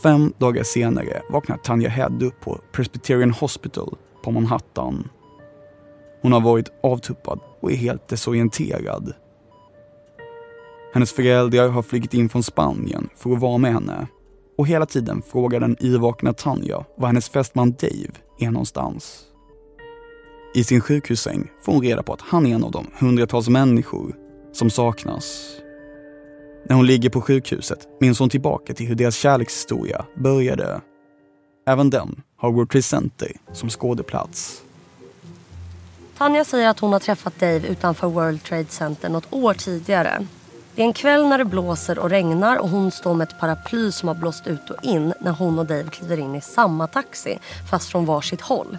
Fem 0.03 0.33
dagar 0.39 0.63
senare 0.63 1.23
vaknar 1.31 1.57
Tanja 1.57 1.89
Head 1.89 2.23
upp 2.23 2.41
på 2.41 2.61
Presbyterian 2.73 3.31
Hospital 3.31 3.97
på 4.23 4.31
Manhattan. 4.31 5.09
Hon 6.23 6.33
har 6.33 6.41
varit 6.41 6.73
avtuppad 6.83 7.41
och 7.61 7.73
är 7.73 7.77
helt 7.77 8.09
desorienterad. 8.09 9.13
Hennes 10.95 11.13
föräldrar 11.13 11.69
har 11.69 11.83
flugit 11.83 12.15
in 12.15 12.29
från 12.29 12.43
Spanien 12.43 13.09
för 13.17 13.33
att 13.33 13.41
vara 13.41 13.59
med 13.59 13.73
henne 13.73 14.07
och 14.59 14.67
hela 14.67 14.87
tiden 14.87 15.23
frågar 15.23 15.61
den 15.61 15.77
yrvakna 15.81 16.33
Tanja 16.33 16.85
var 16.97 17.07
hennes 17.07 17.29
fästman 17.29 17.73
Dave 17.73 18.13
är 18.39 18.51
någonstans. 18.51 19.23
I 20.55 20.65
sin 20.65 20.81
sjukhussäng 20.81 21.51
får 21.63 21.73
hon 21.73 21.83
reda 21.83 22.03
på 22.03 22.13
att 22.13 22.21
han 22.21 22.47
är 22.47 22.55
en 22.55 22.65
av 22.65 22.71
de 22.71 22.87
hundratals 22.99 23.49
människor 23.49 24.17
som 24.53 24.71
saknas. 24.71 25.57
När 26.69 26.77
hon 26.77 26.87
ligger 26.87 27.11
på 27.11 27.21
sjukhuset 27.21 27.89
minns 28.01 28.19
hon 28.19 28.29
tillbaka 28.29 28.75
till 28.75 28.87
hur 28.87 28.95
deras 28.95 29.17
kärlekshistoria 29.17 30.05
började. 30.15 30.81
Även 31.67 31.91
den 31.91 32.23
har 32.37 32.53
World 32.53 32.71
Trade 32.71 32.83
Center 32.83 33.33
som 33.53 33.71
skådeplats. 33.71 34.63
Tanja 36.19 36.45
säger 36.45 36.69
att 36.69 36.81
hon 36.81 36.93
har 36.93 37.01
träffat 37.01 37.41
Dave 37.41 37.69
utanför 37.69 38.09
World 38.09 38.43
Trade 38.43 38.67
Center 38.69 39.09
något 39.09 39.27
år 39.31 39.55
tidigare. 39.55 40.27
Det 40.77 40.83
är 40.83 40.87
en 40.87 40.93
kväll 40.93 41.29
när 41.29 41.39
det 41.39 41.45
blåser 41.45 41.99
och 41.99 42.11
regnar 42.11 42.57
och 42.57 42.69
hon 42.69 42.91
står 42.91 43.15
med 43.15 43.29
ett 43.29 43.39
paraply 43.41 43.93
som 43.93 44.09
har 44.09 44.15
blåst 44.15 44.47
ut 44.47 44.71
och 44.71 44.85
in 44.85 45.13
när 45.21 45.33
hon 45.33 45.59
och 45.59 45.67
Dave 45.67 45.91
kliver 45.91 46.19
in 46.19 46.35
i 46.35 46.41
samma 46.41 46.87
taxi 46.87 47.39
fast 47.71 47.89
från 47.89 48.07
varsitt 48.07 48.41
håll. 48.41 48.79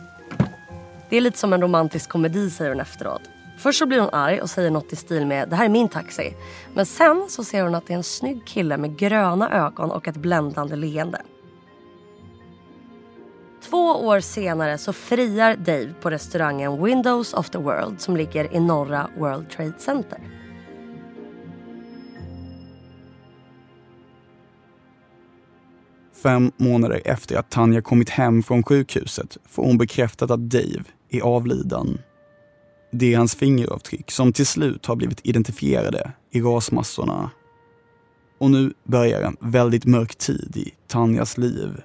Det 1.10 1.18
är 1.18 1.22
lite 1.22 1.38
som 1.38 1.54
en 1.54 1.62
romantisk 1.62 2.10
komedi 2.10 2.50
säger 2.50 2.72
hon 2.72 2.80
efteråt. 2.80 3.22
Först 3.58 3.80
så 3.80 3.86
blir 3.86 4.00
hon 4.00 4.10
arg 4.14 4.42
och 4.42 4.50
säger 4.50 4.72
något 4.72 4.94
i 4.94 4.96
stil 4.96 5.26
med 5.26 5.50
det 5.50 5.56
här 5.56 5.66
är 5.66 5.70
min 5.70 5.90
taxi. 5.90 6.34
Men 6.74 6.86
sen 6.86 7.26
så 7.30 7.44
ser 7.44 7.64
hon 7.64 7.76
att 7.76 7.88
det 7.88 7.94
är 7.94 7.98
en 7.98 8.04
snygg 8.04 8.46
kille 8.46 8.78
med 8.78 8.98
gröna 8.98 9.52
ögon 9.52 9.92
och 9.92 10.08
ett 10.08 10.18
bländande 10.18 10.76
leende. 10.76 11.22
Två 13.70 13.92
år 13.92 14.20
senare 14.20 14.78
så 14.78 14.94
friar 14.94 15.56
Dave 15.56 15.94
på 16.02 16.10
restaurangen 16.10 16.84
Windows 16.84 17.34
of 17.34 17.50
the 17.50 17.58
World 17.58 18.02
som 18.02 18.18
ligger 18.18 18.54
i 18.56 18.60
norra 18.60 19.08
World 19.18 19.50
Trade 19.50 19.74
Center. 19.78 20.20
Fem 26.24 26.52
månader 26.58 27.02
efter 27.06 27.38
att 27.38 27.52
Tanja 27.52 27.82
kommit 27.82 28.10
hem 28.10 28.44
från 28.44 28.64
sjukhuset 28.64 29.38
får 29.50 29.64
hon 29.64 29.78
bekräftat 29.78 30.32
att 30.32 30.40
Dave 30.40 30.84
är 31.10 31.22
avliden. 31.22 32.00
Det 32.92 33.14
är 33.14 33.18
hans 33.18 33.36
fingeravtryck 33.36 34.12
som 34.12 34.34
till 34.34 34.46
slut 34.46 34.86
har 34.86 34.96
blivit 34.96 35.20
identifierade 35.24 36.12
i 36.32 36.42
rasmassorna. 36.42 37.32
Och 38.40 38.52
nu 38.52 38.74
börjar 38.84 39.22
en 39.22 39.38
väldigt 39.40 39.86
mörk 39.86 40.16
tid 40.16 40.58
i 40.58 40.74
Tanjas 40.88 41.38
liv. 41.38 41.82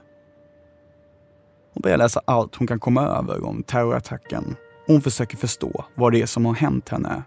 Hon 1.75 1.81
börjar 1.81 1.99
läsa 1.99 2.21
allt 2.25 2.57
hon 2.57 2.67
kan 2.67 2.81
komma 2.81 3.03
över 3.03 3.45
om 3.45 3.63
terrorattacken. 3.63 4.57
Hon 4.87 5.01
försöker 5.01 5.37
förstå 5.37 5.85
vad 5.95 6.13
det 6.13 6.23
är 6.23 6.27
som 6.27 6.47
har 6.47 6.55
hänt 6.55 6.89
henne. 6.89 7.23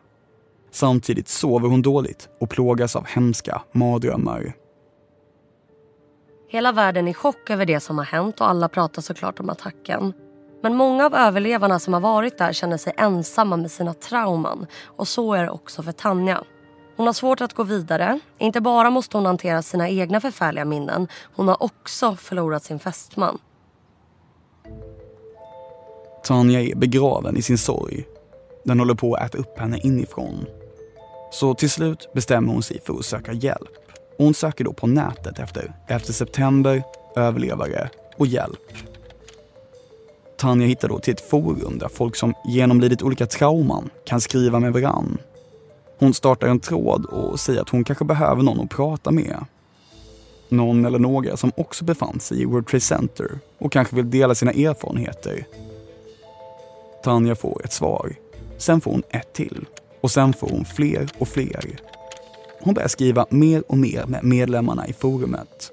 Samtidigt 0.72 1.28
sover 1.28 1.70
hon 1.70 1.82
dåligt 1.82 2.30
och 2.40 2.50
plågas 2.50 2.96
av 2.96 3.06
hemska 3.08 3.62
mardrömmar. 3.72 4.54
Hela 6.56 6.72
världen 6.72 7.08
är 7.08 7.12
i 7.12 7.14
chock 7.14 7.50
över 7.50 7.66
det 7.66 7.80
som 7.80 7.98
har 7.98 8.06
hänt 8.06 8.42
och 8.42 8.50
alla 8.50 8.70
pratar 8.70 9.02
såklart 9.02 9.40
om 9.40 9.50
attacken. 9.50 10.14
Men 10.64 10.76
många 10.76 11.06
av 11.06 11.16
överlevarna 11.16 11.80
som 11.80 11.94
har 11.94 12.02
varit 12.02 12.38
där 12.38 12.54
känner 12.54 12.78
sig 12.78 12.94
ensamma 12.98 13.58
med 13.58 13.72
sina 13.72 13.94
trauman. 13.94 14.68
Och 14.86 15.08
så 15.08 15.34
är 15.34 15.44
det 15.44 15.50
också 15.50 15.84
för 15.84 15.92
Tanja. 15.92 16.44
Hon 16.98 17.06
har 17.06 17.14
svårt 17.14 17.42
att 17.42 17.54
gå 17.54 17.64
vidare. 17.64 18.20
Inte 18.38 18.62
bara 18.62 18.90
måste 18.90 19.18
hon 19.18 19.26
hantera 19.26 19.62
sina 19.62 19.90
egna 19.90 20.22
förfärliga 20.22 20.66
minnen. 20.66 21.08
Hon 21.36 21.48
har 21.48 21.64
också 21.64 22.16
förlorat 22.16 22.64
sin 22.64 22.80
fästman. 22.80 23.38
Tanja 26.24 26.62
är 26.62 26.76
begraven 26.76 27.38
i 27.38 27.42
sin 27.42 27.58
sorg. 27.58 28.06
Den 28.64 28.80
håller 28.80 28.96
på 28.96 29.16
att 29.16 29.26
äta 29.26 29.38
upp 29.38 29.60
henne 29.60 29.80
inifrån. 29.84 30.46
Så 31.32 31.54
till 31.54 31.70
slut 31.70 32.10
bestämmer 32.14 32.54
hon 32.54 32.64
sig 32.64 32.82
för 32.82 32.94
att 32.94 33.06
söka 33.06 33.34
hjälp. 33.34 33.85
Hon 34.18 34.34
söker 34.34 34.64
då 34.64 34.74
på 34.74 34.88
nätet 34.88 35.40
efter 35.40 35.74
11 35.88 36.06
september, 36.06 36.84
överlevare 37.16 37.90
och 38.18 38.28
hjälp. 38.28 38.74
Tanja 40.38 40.68
hittar 40.68 40.88
då 40.88 41.00
till 41.00 41.14
ett 41.14 41.30
forum 41.30 41.78
där 41.78 41.88
folk 41.88 42.16
som 42.16 42.34
genomlidit 42.46 43.02
olika 43.02 43.26
trauman 43.26 43.90
kan 44.06 44.22
skriva 44.22 44.60
med 44.60 44.74
varann. 44.74 45.18
Hon 46.00 46.14
startar 46.14 46.48
en 46.48 46.60
tråd 46.60 47.06
och 47.06 47.40
säger 47.40 47.62
att 47.62 47.70
hon 47.70 47.84
kanske 47.84 48.06
behöver 48.06 48.44
någon 48.44 48.60
att 48.60 48.70
prata 48.70 49.12
med. 49.12 49.46
Någon 50.50 50.86
eller 50.86 51.00
några 51.00 51.38
som 51.38 51.52
också 51.58 51.86
befann 51.86 52.20
sig 52.20 52.42
i 52.42 52.46
World 52.46 52.68
Trade 52.68 52.82
Center 52.82 53.40
och 53.58 53.72
kanske 53.72 53.96
vill 53.96 54.10
dela 54.10 54.36
sina 54.36 54.52
erfarenheter. 54.52 55.46
Tanja 57.04 57.36
får 57.36 57.62
ett 57.64 57.74
svar. 57.74 58.16
Sen 58.58 58.82
får 58.82 58.92
hon 58.92 59.04
ett 59.10 59.34
till. 59.34 59.66
Och 60.02 60.12
sen 60.12 60.34
får 60.34 60.50
hon 60.50 60.66
fler 60.66 61.10
och 61.18 61.28
fler 61.28 61.80
hon 62.66 62.74
börjar 62.74 62.88
skriva 62.88 63.26
mer 63.30 63.64
och 63.68 63.78
mer 63.78 64.06
med 64.06 64.24
medlemmarna 64.24 64.88
i 64.88 64.94
forumet. 64.94 65.72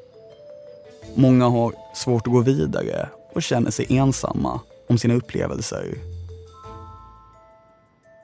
Många 1.15 1.49
har 1.49 1.75
svårt 1.95 2.27
att 2.27 2.33
gå 2.33 2.41
vidare 2.41 3.09
och 3.35 3.43
känner 3.43 3.71
sig 3.71 3.87
ensamma 3.89 4.61
om 4.89 4.99
sina 4.99 5.15
upplevelser. 5.15 5.95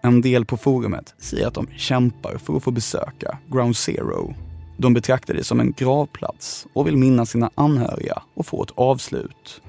En 0.02 0.20
del 0.20 0.44
på 0.44 0.56
forumet 0.56 1.14
säger 1.18 1.46
att 1.46 1.54
de 1.54 1.66
kämpar 1.76 2.38
för 2.38 2.56
att 2.56 2.62
få 2.62 2.70
besöka 2.70 3.38
Ground 3.52 3.76
Zero. 3.76 4.34
De 4.78 4.94
betraktar 4.94 5.34
det 5.34 5.44
som 5.44 5.60
en 5.60 5.72
gravplats 5.72 6.66
och 6.72 6.86
vill 6.86 6.96
minnas 6.96 7.30
sina 7.30 7.50
anhöriga 7.54 8.22
och 8.34 8.46
få 8.46 8.62
ett 8.62 8.72
avslut. 8.74 9.60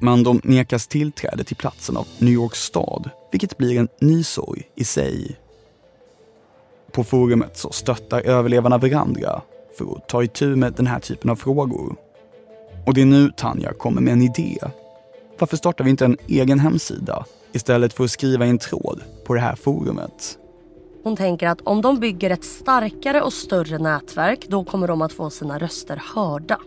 Men 0.00 0.22
de 0.22 0.40
nekas 0.44 0.86
tillträde 0.86 1.44
till 1.44 1.56
platsen 1.56 1.96
av 1.96 2.06
New 2.18 2.34
York 2.34 2.56
stad, 2.56 3.10
vilket 3.32 3.58
blir 3.58 3.78
en 3.78 3.88
ny 4.00 4.24
sorg 4.24 4.62
i 4.76 4.84
sig. 4.84 5.36
På 6.92 7.04
forumet 7.04 7.56
så 7.56 7.72
stöttar 7.72 8.20
överlevarna 8.20 8.78
varandra 8.78 9.42
för 9.78 9.96
att 9.96 10.08
ta 10.08 10.22
itu 10.22 10.56
med 10.56 10.72
den 10.72 10.86
här 10.86 11.00
typen 11.00 11.30
av 11.30 11.36
frågor. 11.36 11.96
Och 12.86 12.94
det 12.94 13.00
är 13.00 13.06
nu 13.06 13.30
Tanja 13.36 13.72
kommer 13.72 14.00
med 14.00 14.12
en 14.12 14.22
idé. 14.22 14.58
Varför 15.38 15.56
startar 15.56 15.84
vi 15.84 15.90
inte 15.90 16.04
en 16.04 16.16
egen 16.26 16.58
hemsida 16.58 17.24
istället 17.52 17.92
för 17.92 18.04
att 18.04 18.10
skriva 18.10 18.46
en 18.46 18.58
tråd 18.58 19.02
på 19.26 19.34
det 19.34 19.40
här 19.40 19.54
forumet? 19.54 20.38
Hon 21.02 21.16
tänker 21.16 21.48
att 21.48 21.60
om 21.60 21.82
de 21.82 22.00
bygger 22.00 22.30
ett 22.30 22.44
starkare 22.44 23.22
och 23.22 23.32
större 23.32 23.78
nätverk 23.78 24.46
då 24.48 24.64
kommer 24.64 24.88
de 24.88 25.02
att 25.02 25.12
få 25.12 25.30
sina 25.30 25.58
röster 25.58 26.02
hörda. 26.14 26.58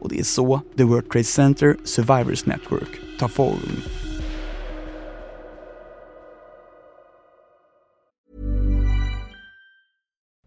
Och 0.00 0.08
det 0.08 0.18
är 0.18 0.24
så 0.24 0.60
The 0.76 0.84
World 0.84 1.10
Trade 1.10 1.24
Center 1.24 1.76
Survivors 1.84 2.46
Network 2.46 3.18
tar 3.18 3.28
form. 3.28 3.82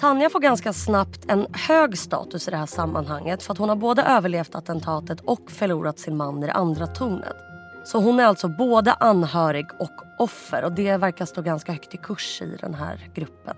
Tanja 0.00 0.30
får 0.30 0.40
ganska 0.40 0.72
snabbt 0.72 1.24
en 1.28 1.46
hög 1.52 1.98
status 1.98 2.48
i 2.48 2.50
det 2.50 2.56
här 2.56 2.66
sammanhanget 2.66 3.42
för 3.42 3.52
att 3.52 3.58
hon 3.58 3.68
har 3.68 3.76
både 3.76 4.02
överlevt 4.02 4.54
attentatet 4.54 5.20
och 5.20 5.50
förlorat 5.50 5.98
sin 5.98 6.16
man 6.16 6.42
i 6.42 6.46
det 6.46 6.52
andra 6.52 6.86
tornet. 6.86 7.36
Så 7.84 8.00
hon 8.00 8.20
är 8.20 8.24
alltså 8.24 8.48
både 8.48 8.92
anhörig 8.92 9.66
och 9.78 9.90
offer 10.18 10.64
och 10.64 10.72
det 10.72 10.96
verkar 10.96 11.24
stå 11.24 11.42
ganska 11.42 11.72
högt 11.72 11.94
i 11.94 11.96
kurs 11.96 12.42
i 12.42 12.56
den 12.60 12.74
här 12.74 13.10
gruppen. 13.14 13.56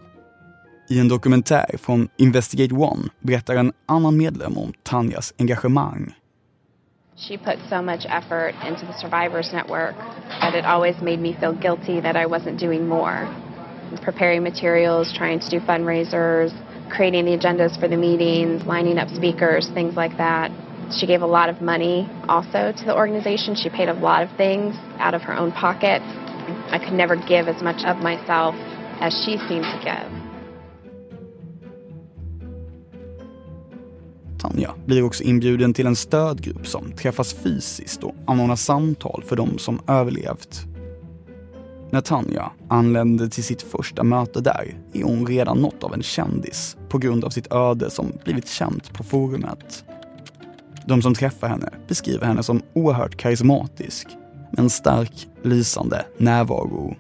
I 0.88 1.00
en 1.00 1.08
dokumentär 1.08 1.76
från 1.78 2.08
Investigate 2.16 2.74
One 2.74 3.08
berättar 3.20 3.54
en 3.54 3.72
annan 3.86 4.16
medlem 4.16 4.58
om 4.58 4.72
Tanjas 4.82 5.34
engagemang. 5.38 6.14
She 7.16 7.38
put 7.38 7.58
so 7.68 7.82
much 7.82 8.06
effort 8.06 8.54
into 8.68 8.86
the 8.86 8.92
Survivors 9.00 9.52
Network 9.52 9.94
that 10.40 10.54
it 10.54 10.64
always 10.64 10.96
made 11.00 11.18
me 11.18 11.32
feel 11.32 11.52
guilty 11.52 12.00
that 12.00 12.16
I 12.16 12.26
wasn't 12.26 12.58
doing 12.60 12.88
more. 12.88 13.28
Preparing 14.00 14.42
materials, 14.42 15.12
trying 15.12 15.40
to 15.40 15.50
do 15.50 15.60
fundraisers, 15.60 16.50
creating 16.90 17.24
the 17.24 17.36
agendas 17.36 17.78
for 17.78 17.88
the 17.88 17.96
meetings, 17.96 18.64
lining 18.64 18.98
up 18.98 19.08
speakers, 19.08 19.68
things 19.74 19.94
like 19.96 20.16
that. 20.16 20.50
She 20.92 21.06
gave 21.06 21.22
a 21.22 21.26
lot 21.26 21.48
of 21.48 21.60
money 21.60 22.08
also 22.28 22.72
to 22.72 22.84
the 22.84 22.94
organization. 22.94 23.54
She 23.54 23.70
paid 23.70 23.88
a 23.88 23.94
lot 23.94 24.22
of 24.22 24.30
things 24.36 24.74
out 24.98 25.14
of 25.14 25.22
her 25.22 25.34
own 25.34 25.52
pocket. 25.52 26.02
I 26.70 26.78
could 26.78 26.94
never 26.94 27.16
give 27.16 27.48
as 27.48 27.62
much 27.62 27.84
of 27.84 27.98
myself 27.98 28.54
as 29.00 29.12
she 29.24 29.38
seemed 29.48 29.64
to 29.64 29.80
give. 29.84 30.22
Tanja 34.38 34.74
blir 34.86 35.02
också 35.02 35.22
inbjuden 35.22 35.74
till 35.74 35.86
en 35.86 35.96
stödgrupp 35.96 36.66
som 36.66 36.92
träffas 36.92 37.34
fysiskt 37.34 38.04
och 38.04 38.14
anordnar 38.26 38.56
samtal 38.56 39.22
för 39.26 39.36
de 39.36 39.58
som 39.58 39.80
överlevt. 39.86 40.71
När 41.92 42.00
Tanja 42.00 42.50
anlände 42.68 43.28
till 43.28 43.44
sitt 43.44 43.62
första 43.62 44.02
möte 44.02 44.40
där 44.40 44.74
är 44.92 45.02
hon 45.02 45.26
redan 45.26 45.58
något 45.58 45.84
av 45.84 45.94
en 45.94 46.02
kändis 46.02 46.76
på 46.88 46.98
grund 46.98 47.24
av 47.24 47.30
sitt 47.30 47.52
öde 47.52 47.90
som 47.90 48.12
blivit 48.24 48.48
känt 48.48 48.92
på 48.92 49.04
forumet. 49.04 49.84
De 50.86 51.02
som 51.02 51.14
träffar 51.14 51.48
henne 51.48 51.68
beskriver 51.88 52.26
henne 52.26 52.42
som 52.42 52.62
oerhört 52.72 53.16
karismatisk 53.16 54.08
med 54.50 54.58
en 54.58 54.70
stark, 54.70 55.28
lysande 55.42 56.04
närvaro. 56.18 56.96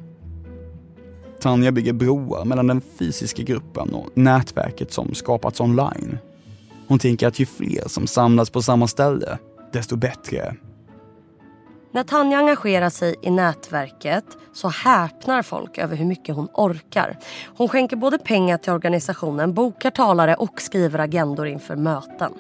Tanja 1.40 1.72
bygger 1.72 1.92
broar 1.92 2.44
mellan 2.44 2.66
den 2.66 2.80
fysiska 2.98 3.42
gruppen 3.42 3.94
och 3.94 4.10
nätverket 4.14 4.92
som 4.92 5.14
skapats 5.14 5.60
online. 5.60 6.18
Hon 6.88 6.98
tänker 6.98 7.26
att 7.26 7.38
ju 7.38 7.46
fler 7.46 7.88
som 7.88 8.06
samlas 8.06 8.50
på 8.50 8.62
samma 8.62 8.88
ställe, 8.88 9.38
desto 9.72 9.96
bättre. 9.96 10.56
När 11.94 12.04
Tanja 12.04 12.38
engagerar 12.38 12.90
sig 12.90 13.14
i 13.22 13.30
nätverket 13.30 14.24
så 14.52 14.68
häpnar 14.68 15.42
folk 15.42 15.78
över 15.78 15.96
hur 15.96 16.04
mycket 16.04 16.34
hon 16.34 16.48
orkar. 16.54 17.18
Hon 17.56 17.68
skänker 17.68 17.96
både 17.96 18.18
pengar 18.18 18.58
till 18.58 18.72
organisationen, 18.72 19.54
bokar 19.54 19.90
talare 19.90 20.34
och 20.34 20.60
skriver 20.60 20.98
agendor 20.98 21.46
inför 21.46 21.76
möten. 21.76 22.32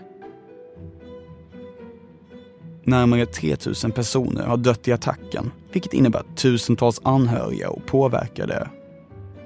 Närmare 2.84 3.26
3000 3.26 3.92
personer 3.92 4.46
har 4.46 4.56
dött 4.56 4.88
i 4.88 4.92
attacken, 4.92 5.50
vilket 5.72 5.92
innebär 5.92 6.22
tusentals 6.36 7.00
anhöriga 7.04 7.70
och 7.70 7.86
påverkade. 7.86 8.68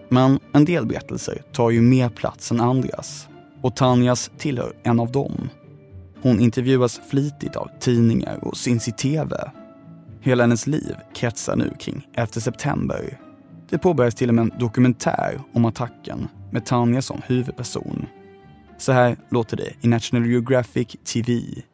Men 0.08 0.40
en 0.52 0.64
del 0.64 0.86
berättelser 0.86 1.42
tar 1.52 1.70
ju 1.70 1.80
mer 1.80 2.08
plats 2.08 2.50
än 2.50 2.60
andras. 2.60 3.28
Och 3.62 3.76
Tanjas 3.76 4.30
tillhör 4.38 4.72
en 4.82 5.00
av 5.00 5.12
dem. 5.12 5.48
Hon 6.22 6.40
intervjuas 6.40 7.00
flitigt 7.10 7.56
av 7.56 7.68
tidningar 7.80 8.38
och 8.42 8.56
syns 8.56 8.88
i 8.88 8.92
TV. 8.92 9.50
Hela 10.26 10.42
hennes 10.42 10.66
liv 10.66 10.96
kretsar 11.14 11.56
nu 11.56 11.74
kring 11.78 12.08
11 12.14 12.40
september. 12.40 13.20
Det 13.68 13.78
påbörjas 13.78 14.14
till 14.14 14.28
och 14.28 14.34
med 14.34 14.42
en 14.42 14.58
dokumentär 14.58 15.40
om 15.52 15.64
attacken 15.64 16.28
med 16.50 16.66
Tanja 16.66 17.02
som 17.02 17.22
huvudperson. 17.26 18.06
Så 18.78 18.92
här 18.92 19.16
låter 19.28 19.56
det 19.56 19.72
i 19.80 19.88
National 19.88 20.26
Geographic 20.26 20.96
TV. 21.04 21.32
I 21.32 21.64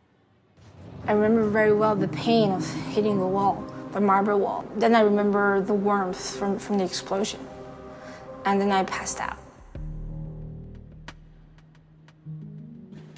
remember 1.06 1.42
very 1.42 1.72
well 1.72 2.08
the 2.08 2.16
pain 2.24 2.52
of 2.52 2.74
hitting 2.74 3.18
the 3.18 3.32
wall, 3.32 3.56
the 3.92 4.00
marble 4.00 4.34
wall. 4.34 4.62
Then 4.80 4.94
I 4.94 5.04
remember 5.04 5.64
the 5.66 5.72
warmth 5.72 6.38
from, 6.38 6.58
from 6.58 6.78
the 6.78 6.84
explosion. 6.84 7.40
And 8.44 8.60
then 8.60 8.82
I 8.82 8.84
passed 8.84 9.20
out. 9.20 9.41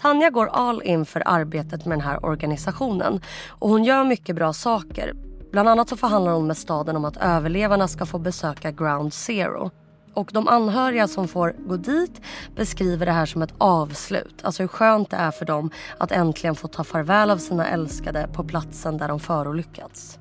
Tanja 0.05 0.31
går 0.31 0.47
all 0.47 0.83
in 0.83 1.05
för 1.05 1.23
arbetet 1.27 1.85
med 1.85 1.99
den 1.99 2.07
här 2.07 2.25
organisationen 2.25 3.21
och 3.49 3.69
hon 3.69 3.85
gör 3.85 4.05
mycket 4.05 4.37
bra 4.37 4.53
saker. 4.53 5.13
Bland 5.53 5.69
annat 5.69 5.89
så 5.89 5.97
förhandlar 5.97 6.33
hon 6.33 6.47
med 6.47 6.57
staden 6.57 6.97
om 6.97 7.05
att 7.05 7.17
överlevarna 7.17 7.89
ska 7.89 8.07
få 8.07 8.19
besöka 8.19 8.71
Ground 8.71 9.13
Zero. 9.13 9.71
Och 10.15 10.31
de 10.33 10.49
anhöriga 10.49 11.09
som 11.09 11.29
får 11.29 11.55
gå 11.69 11.77
dit 11.77 12.21
beskriver 12.57 13.07
det 13.07 13.13
här 13.13 13.27
som 13.27 13.43
ett 13.43 13.55
avslut. 13.59 14.41
Alltså 14.43 14.63
hur 14.63 14.69
skönt 14.69 15.11
det 15.11 15.17
är 15.17 15.31
för 15.31 15.45
dem 15.45 15.71
att 15.99 16.13
äntligen 16.13 16.55
få 16.55 16.69
ta 16.69 16.85
farväl 16.85 17.31
av 17.31 17.39
sina 17.39 17.69
älskade 17.69 18.29
på 18.33 18.45
platsen 18.45 18.99
där 18.99 19.09
de 19.09 19.21
förolyckats. 19.21 20.19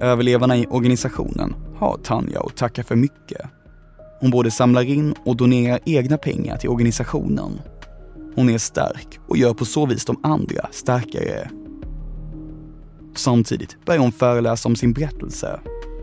Överlevarna 0.00 0.56
i 0.56 0.66
organisationen 0.66 1.54
har 1.78 1.96
Tanja 1.96 2.40
att 2.40 2.56
tacka 2.56 2.84
för 2.84 2.96
mycket. 2.96 3.40
Hon 4.20 4.30
både 4.30 4.50
samlar 4.50 4.82
in 4.82 5.14
och 5.24 5.36
donerar 5.36 5.80
egna 5.84 6.18
pengar 6.18 6.56
till 6.56 6.68
organisationen. 6.68 7.60
Hon 8.36 8.50
är 8.50 8.58
stark 8.58 9.20
och 9.26 9.36
gör 9.36 9.54
på 9.54 9.64
så 9.64 9.86
vis 9.86 10.04
de 10.04 10.16
andra 10.22 10.68
starkare. 10.70 11.50
Samtidigt 13.14 13.76
börjar 13.84 14.00
hon 14.00 14.12
föreläsa 14.12 14.68
om 14.68 14.76
sin 14.76 14.92
berättelse. 14.92 15.60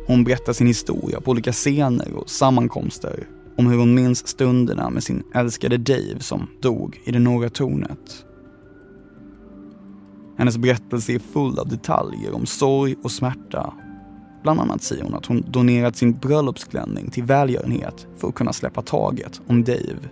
Hon 0.08 0.24
berättar 0.24 0.54
sin 0.54 0.68
historia 0.68 1.22
på 1.22 1.32
olika 1.32 1.52
scener 1.52 2.14
och 2.14 2.30
sammankomster. 2.30 3.28
Om 3.58 3.68
hur 3.68 3.78
hon 3.78 3.94
minns 3.94 4.28
stunderna 4.28 4.90
med 4.90 5.04
sin 5.04 5.24
älskade 5.34 5.78
Dave 5.78 6.20
som 6.20 6.48
dog 6.62 7.02
i 7.06 7.12
det 7.12 7.20
norra 7.20 7.50
tornet. 7.50 8.26
Hennes 10.38 10.58
berättelse 10.58 11.14
är 11.14 11.20
full 11.20 11.60
av 11.60 11.68
detaljer 11.68 12.36
om 12.36 12.46
sorg 12.46 12.96
och 13.04 13.12
smärta. 13.12 13.74
Bland 14.44 14.60
annat 14.60 14.84
säger 14.84 15.04
hon 15.04 15.14
att 15.14 15.26
hon 15.26 15.46
donerat 15.52 15.96
sin 15.96 16.14
bröllopsklänning 16.14 17.10
till 17.10 17.24
välgörenhet 17.24 18.08
för 18.18 18.28
att 18.28 18.36
kunna 18.36 18.54
släppa 18.54 18.82
taget 18.82 19.42
om 19.48 19.64
Dave. 19.64 20.10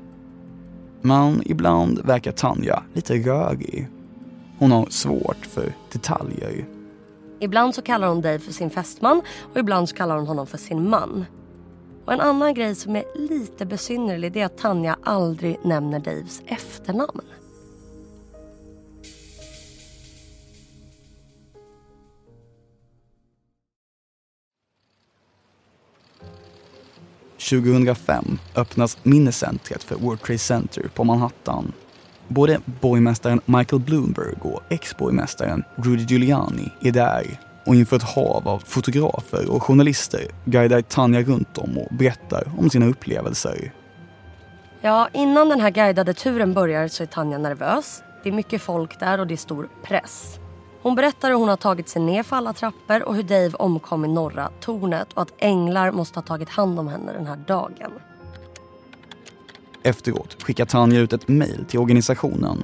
Men 1.02 1.42
ibland 1.46 2.00
verkar 2.06 2.32
Tanja 2.32 2.84
lite 2.94 3.14
rörig. 3.14 3.88
Hon 4.60 4.72
har 4.72 4.86
svårt 4.90 5.46
för 5.46 5.74
detaljer. 5.92 6.66
Ibland 7.40 7.76
så 7.76 7.82
kallar 7.82 8.08
hon 8.08 8.22
Dave 8.22 8.40
för 8.40 8.54
sin 8.54 8.70
fästman 8.70 9.22
och 9.54 9.60
ibland 9.60 9.90
så 9.90 9.96
kallar 9.96 10.18
hon 10.18 10.28
honom 10.28 10.48
för 10.48 10.58
sin 10.58 10.90
man. 10.90 11.26
Och 12.06 12.14
en 12.14 12.22
annan 12.22 12.54
grej 12.54 12.76
som 12.76 12.96
är 12.96 13.04
lite 13.16 13.66
besynnerlig 13.66 14.38
är 14.38 14.46
att 14.46 14.58
Tanja 14.58 14.96
aldrig 15.04 15.58
nämner 15.64 16.00
Daves 16.00 16.42
efternamn. 16.46 17.22
2005 27.49 28.39
öppnas 28.56 28.97
minnescentret 29.04 29.84
för 29.84 29.95
World 29.95 30.21
Trade 30.21 30.38
Center 30.38 30.84
på 30.93 31.04
Manhattan. 31.04 31.73
Både 32.27 32.60
borgmästaren 32.82 33.41
Michael 33.45 33.82
Bloomberg 33.82 34.36
och 34.41 34.62
ex-borgmästaren 34.69 35.63
Rudy 35.75 36.04
Giuliani 36.04 36.71
är 36.82 36.91
där 36.91 37.39
och 37.65 37.75
inför 37.75 37.95
ett 37.95 38.04
hav 38.04 38.47
av 38.47 38.60
fotografer 38.60 39.51
och 39.51 39.63
journalister 39.63 40.21
guidar 40.45 40.82
Tanja 40.82 41.21
runt 41.21 41.58
om 41.58 41.77
och 41.77 41.95
berättar 41.95 42.51
om 42.58 42.69
sina 42.69 42.86
upplevelser. 42.86 43.71
Ja, 44.82 45.10
innan 45.13 45.49
den 45.49 45.60
här 45.60 45.69
guidade 45.69 46.13
turen 46.13 46.54
börjar 46.54 46.88
så 46.88 47.04
är 47.04 47.08
Tanja 47.08 47.38
nervös. 47.38 48.04
Det 48.23 48.30
är 48.30 48.34
mycket 48.34 48.62
folk 48.62 48.99
där 48.99 49.19
och 49.19 49.27
det 49.27 49.34
är 49.34 49.38
stor 49.38 49.69
press. 49.84 50.39
Hon 50.82 50.96
berättar 50.96 51.30
hur 51.30 51.36
hon 51.36 51.50
har 51.50 51.58
tagit 51.58 51.89
sig 51.89 52.02
ner 52.02 52.24
för 52.24 52.36
alla 52.36 52.54
trappor 52.54 53.04
och 53.04 53.15
hur 53.15 53.24
Dave 53.24 53.52
omkom 53.54 54.06
i 54.06 54.08
norra 54.08 54.50
tornet 54.60 55.13
och 55.13 55.22
att 55.22 55.34
änglar 55.38 55.91
måste 55.91 56.20
ha 56.20 56.24
tagit 56.24 56.50
hand 56.50 56.80
om 56.80 56.88
henne 56.88 57.13
den 57.13 57.28
här 57.28 57.38
dagen. 57.48 57.91
Efteråt 59.84 60.44
skickar 60.44 60.65
Tanja 60.65 61.00
ut 61.00 61.13
ett 61.13 61.28
mejl 61.28 61.65
till 61.65 61.80
organisationen. 61.80 62.63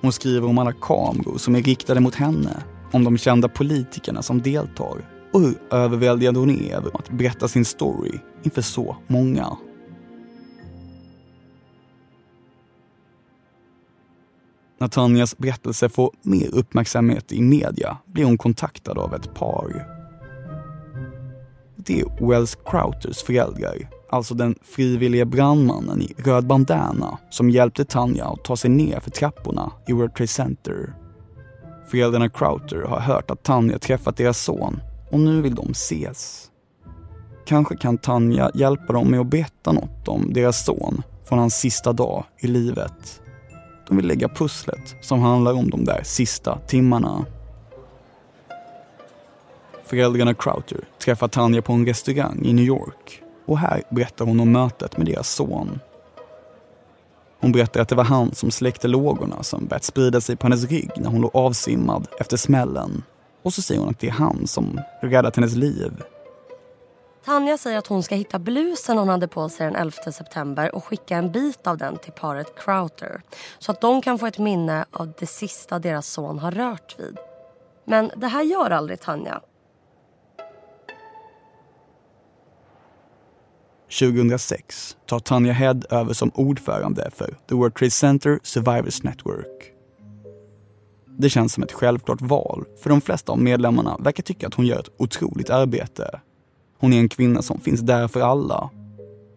Hon 0.00 0.12
skriver 0.12 0.48
om 0.48 0.58
alla 0.58 0.72
kameror 0.72 1.38
som 1.38 1.56
är 1.56 1.62
riktade 1.62 2.00
mot 2.00 2.14
henne, 2.14 2.62
om 2.92 3.04
de 3.04 3.18
kända 3.18 3.48
politikerna 3.48 4.22
som 4.22 4.42
deltar 4.42 5.04
och 5.32 5.40
hur 5.40 5.54
överväldigad 5.70 6.36
hon 6.36 6.50
är 6.50 6.74
över 6.74 6.90
att 6.94 7.10
berätta 7.10 7.48
sin 7.48 7.64
story 7.64 8.18
inför 8.42 8.62
så 8.62 8.96
många. 9.06 9.56
När 14.80 14.88
Tanjas 14.88 15.38
berättelse 15.38 15.88
får 15.88 16.10
mer 16.22 16.54
uppmärksamhet 16.54 17.32
i 17.32 17.42
media 17.42 17.98
blir 18.06 18.24
hon 18.24 18.38
kontaktad 18.38 18.98
av 18.98 19.14
ett 19.14 19.34
par. 19.34 19.86
Det 21.76 22.00
är 22.00 22.28
Wells 22.28 22.58
Crouters 22.64 23.22
föräldrar, 23.22 23.90
alltså 24.10 24.34
den 24.34 24.54
frivillige 24.62 25.24
brandmannen 25.24 26.02
i 26.02 26.14
röd 26.16 26.46
bandana 26.46 27.18
som 27.30 27.50
hjälpte 27.50 27.84
Tanja 27.84 28.24
att 28.24 28.44
ta 28.44 28.56
sig 28.56 28.70
ner 28.70 29.00
för 29.00 29.10
trapporna 29.10 29.72
i 29.86 29.92
World 29.92 30.14
Trade 30.14 30.28
Center. 30.28 30.94
Föräldrarna 31.90 32.28
Crowter 32.28 32.82
har 32.82 33.00
hört 33.00 33.30
att 33.30 33.42
Tanja 33.42 33.78
träffat 33.78 34.16
deras 34.16 34.44
son 34.44 34.80
och 35.10 35.20
nu 35.20 35.42
vill 35.42 35.54
de 35.54 35.70
ses. 35.70 36.50
Kanske 37.46 37.76
kan 37.76 37.98
Tanja 37.98 38.50
hjälpa 38.54 38.92
dem 38.92 39.10
med 39.10 39.20
att 39.20 39.30
berätta 39.30 39.72
något 39.72 40.08
om 40.08 40.32
deras 40.32 40.64
son 40.64 41.02
från 41.24 41.38
hans 41.38 41.54
sista 41.54 41.92
dag 41.92 42.24
i 42.38 42.46
livet. 42.46 43.20
De 43.88 43.96
vill 43.96 44.06
lägga 44.06 44.28
pusslet 44.28 44.96
som 45.00 45.20
handlar 45.20 45.52
om 45.52 45.70
de 45.70 45.84
där 45.84 46.00
sista 46.04 46.58
timmarna. 46.66 47.26
Föräldrarna 49.84 50.34
Crowther 50.34 50.80
träffar 50.98 51.28
Tanja 51.28 51.62
på 51.62 51.72
en 51.72 51.86
restaurang 51.86 52.40
i 52.44 52.52
New 52.52 52.64
York 52.64 53.22
och 53.46 53.58
här 53.58 53.82
berättar 53.90 54.24
hon 54.24 54.40
om 54.40 54.52
mötet 54.52 54.96
med 54.96 55.06
deras 55.06 55.34
son. 55.34 55.80
Hon 57.40 57.52
berättar 57.52 57.80
att 57.80 57.88
det 57.88 57.94
var 57.94 58.04
han 58.04 58.34
som 58.34 58.50
släckte 58.50 58.88
lågorna 58.88 59.42
som 59.42 59.66
börjat 59.66 59.84
sprida 59.84 60.20
sig 60.20 60.36
på 60.36 60.46
hennes 60.46 60.64
rygg 60.64 60.90
när 60.96 61.10
hon 61.10 61.20
låg 61.20 61.30
avsimmad 61.36 62.06
efter 62.20 62.36
smällen. 62.36 63.02
Och 63.42 63.54
så 63.54 63.62
säger 63.62 63.80
hon 63.80 63.90
att 63.90 64.00
det 64.00 64.08
är 64.08 64.12
han 64.12 64.46
som 64.46 64.80
räddat 65.02 65.36
hennes 65.36 65.54
liv 65.54 65.92
Tanja 67.24 67.58
säger 67.58 67.78
att 67.78 67.86
hon 67.86 68.02
ska 68.02 68.14
hitta 68.14 68.38
blusen 68.38 68.98
hon 68.98 69.08
hade 69.08 69.28
på 69.28 69.48
sig 69.48 69.66
den 69.66 69.76
11 69.76 70.12
september 70.12 70.74
och 70.74 70.84
skicka 70.84 71.16
en 71.16 71.32
bit 71.32 71.66
av 71.66 71.78
den 71.78 71.96
till 71.96 72.12
paret 72.12 72.58
Crowther 72.58 73.22
så 73.58 73.72
att 73.72 73.80
de 73.80 74.02
kan 74.02 74.18
få 74.18 74.26
ett 74.26 74.38
minne 74.38 74.84
av 74.90 75.12
det 75.18 75.26
sista 75.26 75.78
deras 75.78 76.06
son 76.06 76.38
har 76.38 76.50
rört 76.50 76.94
vid. 76.98 77.16
Men 77.84 78.10
det 78.16 78.26
här 78.26 78.42
gör 78.42 78.70
aldrig 78.70 79.00
Tanja. 79.00 79.40
2006 84.00 84.96
tar 85.06 85.18
Tanja 85.18 85.52
Head 85.52 85.80
över 85.90 86.12
som 86.12 86.30
ordförande 86.34 87.10
för 87.14 87.36
The 87.48 87.54
World 87.54 87.74
Trade 87.74 87.90
Center 87.90 88.38
Survivors 88.42 89.02
Network. 89.02 89.72
Det 91.18 91.30
känns 91.30 91.52
som 91.52 91.62
ett 91.62 91.72
självklart 91.72 92.20
val, 92.20 92.64
för 92.82 92.90
de 92.90 93.00
flesta 93.00 93.32
av 93.32 93.38
medlemmarna 93.38 93.96
verkar 94.00 94.22
tycka 94.22 94.46
att 94.46 94.54
hon 94.54 94.66
gör 94.66 94.78
ett 94.80 94.90
otroligt 94.98 95.50
arbete. 95.50 96.20
Hon 96.78 96.92
är 96.92 96.98
en 96.98 97.08
kvinna 97.08 97.42
som 97.42 97.60
finns 97.60 97.80
där 97.80 98.08
för 98.08 98.20
alla. 98.20 98.70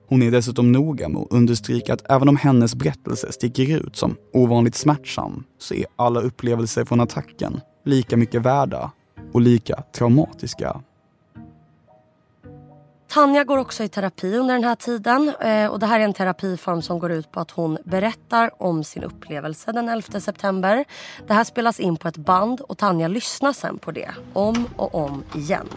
Hon 0.08 0.24
är 0.24 0.32
dessutom 0.32 0.72
noga 0.72 1.10
med 1.10 1.22
att 1.22 1.32
understryka 1.32 1.94
att 1.94 2.12
även 2.12 2.30
om 2.30 2.38
hennes 2.38 2.76
berättelse 2.76 3.32
sticker 3.32 3.78
ut 3.78 3.96
som 3.96 4.16
ovanligt 4.34 4.76
smärtsam 4.76 5.44
så 5.58 5.74
är 5.74 5.86
alla 5.96 6.22
upplevelser 6.22 6.86
från 6.86 7.00
attacken 7.00 7.62
lika 7.86 8.18
mycket 8.18 8.42
värda 8.42 8.92
och 9.34 9.42
lika 9.42 9.84
traumatiska. 9.96 10.82
Tanja 13.08 13.44
går 13.44 13.58
också 13.58 13.84
i 13.84 13.88
terapi 13.88 14.38
under 14.38 14.54
den 14.54 14.64
här 14.64 14.76
tiden. 14.76 15.34
Eh, 15.40 15.68
och 15.72 15.80
Det 15.80 15.86
här 15.86 16.00
är 16.00 16.04
en 16.04 16.14
terapiform 16.14 16.82
som 16.82 17.00
går 17.00 17.12
ut 17.12 17.32
på 17.32 17.40
att 17.40 17.52
hon 17.52 17.78
berättar 17.86 18.64
om 18.64 18.84
sin 18.84 19.04
upplevelse 19.04 19.72
den 19.72 19.90
11 19.90 20.20
september. 20.20 20.86
Det 21.28 21.34
här 21.34 21.44
spelas 21.44 21.80
in 21.80 21.98
på 21.98 22.08
ett 22.08 22.18
band 22.18 22.62
och 22.62 22.78
Tanja 22.78 23.08
lyssnar 23.08 23.54
sen 23.54 23.78
på 23.78 23.92
det 23.92 24.12
om 24.34 24.68
och 24.76 24.96
om 24.96 25.24
igen. 25.36 25.68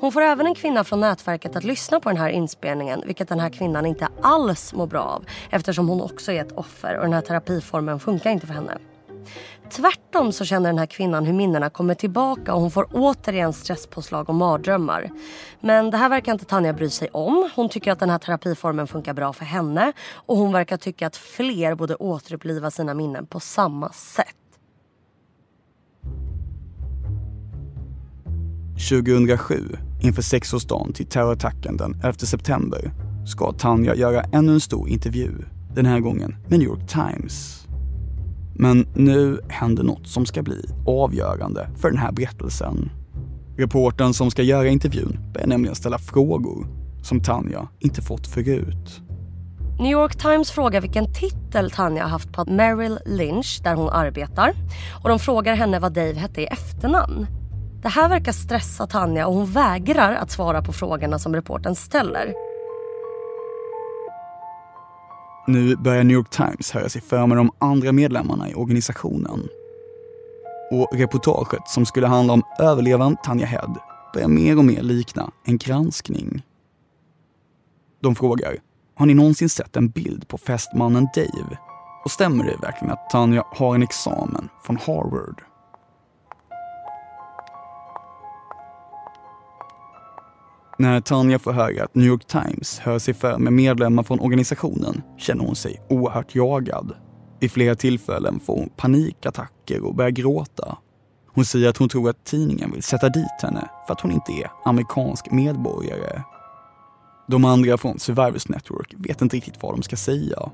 Hon 0.00 0.12
får 0.12 0.20
även 0.20 0.46
en 0.46 0.54
kvinna 0.54 0.84
från 0.84 1.00
nätverket 1.00 1.56
att 1.56 1.64
lyssna 1.64 2.00
på 2.00 2.08
den 2.08 2.18
här 2.18 2.28
inspelningen 2.28 3.02
vilket 3.06 3.28
den 3.28 3.40
här 3.40 3.50
kvinnan 3.50 3.86
inte 3.86 4.08
alls 4.22 4.74
mår 4.74 4.86
bra 4.86 5.02
av 5.02 5.24
eftersom 5.50 5.88
hon 5.88 6.00
också 6.00 6.32
är 6.32 6.40
ett 6.40 6.52
offer 6.52 6.96
och 6.96 7.02
den 7.02 7.12
här 7.12 7.20
terapiformen 7.20 8.00
funkar 8.00 8.30
inte 8.30 8.46
för 8.46 8.54
henne. 8.54 8.78
Tvärtom 9.70 10.32
så 10.32 10.44
känner 10.44 10.68
den 10.68 10.78
här 10.78 10.86
kvinnan 10.86 11.24
hur 11.24 11.32
minnena 11.32 11.70
kommer 11.70 11.94
tillbaka 11.94 12.54
och 12.54 12.60
hon 12.60 12.70
får 12.70 12.88
återigen 12.92 13.52
stresspåslag 13.52 14.28
och 14.28 14.34
mardrömmar. 14.34 15.10
Men 15.60 15.90
det 15.90 15.96
här 15.96 16.08
verkar 16.08 16.32
inte 16.32 16.44
Tanja 16.44 16.72
bry 16.72 16.90
sig 16.90 17.08
om. 17.08 17.50
Hon 17.54 17.68
tycker 17.68 17.92
att 17.92 18.00
den 18.00 18.10
här 18.10 18.18
terapiformen 18.18 18.86
funkar 18.86 19.14
bra 19.14 19.32
för 19.32 19.44
henne 19.44 19.92
och 20.14 20.36
hon 20.36 20.52
verkar 20.52 20.76
tycka 20.76 21.06
att 21.06 21.16
fler 21.16 21.74
borde 21.74 21.94
återuppliva 21.94 22.70
sina 22.70 22.94
minnen 22.94 23.26
på 23.26 23.40
samma 23.40 23.92
sätt. 23.92 24.34
2007, 28.90 29.87
inför 30.00 30.22
sexårsdagen 30.22 30.92
till 30.92 31.06
terrorattacken 31.06 31.76
den 31.76 31.94
11 31.94 32.12
september, 32.12 32.92
ska 33.26 33.52
Tanja 33.52 33.94
göra 33.94 34.22
ännu 34.22 34.52
en 34.52 34.60
stor 34.60 34.88
intervju. 34.88 35.32
Den 35.74 35.86
här 35.86 36.00
gången 36.00 36.36
med 36.48 36.58
New 36.58 36.68
York 36.68 36.88
Times. 36.88 37.66
Men 38.54 38.86
nu 38.94 39.40
händer 39.48 39.82
något 39.82 40.08
som 40.08 40.26
ska 40.26 40.42
bli 40.42 40.64
avgörande 40.86 41.70
för 41.76 41.90
den 41.90 41.98
här 41.98 42.12
berättelsen. 42.12 42.90
Reporten 43.56 44.14
som 44.14 44.30
ska 44.30 44.42
göra 44.42 44.68
intervjun 44.68 45.18
börjar 45.32 45.46
nämligen 45.46 45.74
ställa 45.74 45.98
frågor 45.98 46.66
som 47.02 47.20
Tanja 47.20 47.68
inte 47.78 48.02
fått 48.02 48.26
förut. 48.26 49.02
New 49.78 49.92
York 49.92 50.16
Times 50.16 50.50
frågar 50.50 50.80
vilken 50.80 51.12
titel 51.12 51.70
Tanja 51.70 52.02
har 52.02 52.10
haft 52.10 52.32
på 52.32 52.44
Merrill 52.44 52.98
Lynch 53.06 53.60
där 53.64 53.74
hon 53.74 53.88
arbetar. 53.88 54.52
Och 55.02 55.08
de 55.08 55.18
frågar 55.18 55.54
henne 55.54 55.78
vad 55.78 55.92
Dave 55.92 56.14
hette 56.14 56.42
i 56.42 56.46
efternamn. 56.46 57.26
Det 57.82 57.88
här 57.88 58.08
verkar 58.08 58.32
stressa 58.32 58.86
Tanja 58.86 59.26
och 59.26 59.34
hon 59.34 59.52
vägrar 59.52 60.12
att 60.12 60.30
svara 60.30 60.62
på 60.62 60.72
frågorna 60.72 61.18
som 61.18 61.34
reporten 61.34 61.74
ställer. 61.74 62.34
Nu 65.46 65.76
börjar 65.76 66.04
New 66.04 66.14
York 66.14 66.30
Times 66.30 66.70
höra 66.70 66.88
sig 66.88 67.02
för 67.02 67.26
med 67.26 67.36
de 67.36 67.50
andra 67.58 67.92
medlemmarna 67.92 68.50
i 68.50 68.54
organisationen. 68.54 69.48
Och 70.70 70.88
reportaget 70.92 71.68
som 71.68 71.86
skulle 71.86 72.06
handla 72.06 72.32
om 72.32 72.42
överlevaren 72.58 73.16
Tanja 73.24 73.46
Head 73.46 73.74
börjar 74.14 74.28
mer 74.28 74.58
och 74.58 74.64
mer 74.64 74.82
likna 74.82 75.30
en 75.44 75.58
granskning. 75.58 76.42
De 78.02 78.14
frågar, 78.14 78.56
har 78.94 79.06
ni 79.06 79.14
någonsin 79.14 79.48
sett 79.48 79.76
en 79.76 79.88
bild 79.88 80.28
på 80.28 80.38
fästmannen 80.38 81.08
Dave? 81.14 81.58
Och 82.04 82.10
stämmer 82.10 82.44
det 82.44 82.56
verkligen 82.62 82.92
att 82.92 83.10
Tanja 83.10 83.44
har 83.50 83.74
en 83.74 83.82
examen 83.82 84.48
från 84.62 84.76
Harvard? 84.76 85.47
När 90.80 91.00
Tanja 91.00 91.38
får 91.38 91.52
höra 91.52 91.84
att 91.84 91.94
New 91.94 92.06
York 92.06 92.26
Times 92.26 92.78
hör 92.78 92.98
sig 92.98 93.14
för 93.14 93.38
med 93.38 93.52
medlemmar 93.52 94.02
från 94.02 94.20
organisationen 94.20 95.02
känner 95.16 95.44
hon 95.44 95.56
sig 95.56 95.80
oerhört 95.88 96.34
jagad. 96.34 96.92
Vid 97.40 97.52
flera 97.52 97.74
tillfällen 97.74 98.40
får 98.40 98.56
hon 98.56 98.68
panikattacker 98.76 99.84
och 99.84 99.94
börjar 99.94 100.10
gråta. 100.10 100.78
Hon 101.34 101.44
säger 101.44 101.68
att 101.68 101.76
hon 101.76 101.88
tror 101.88 102.10
att 102.10 102.24
tidningen 102.24 102.72
vill 102.72 102.82
sätta 102.82 103.08
dit 103.08 103.42
henne 103.42 103.68
för 103.86 103.92
att 103.92 104.00
hon 104.00 104.12
inte 104.12 104.32
är 104.32 104.50
amerikansk 104.64 105.30
medborgare. 105.30 106.22
De 107.28 107.44
andra 107.44 107.78
från 107.78 107.98
Survivors 107.98 108.48
Network 108.48 108.94
vet 108.96 109.22
inte 109.22 109.36
riktigt 109.36 109.62
vad 109.62 109.74
de 109.74 109.82
ska 109.82 109.96
säga. 109.96 110.50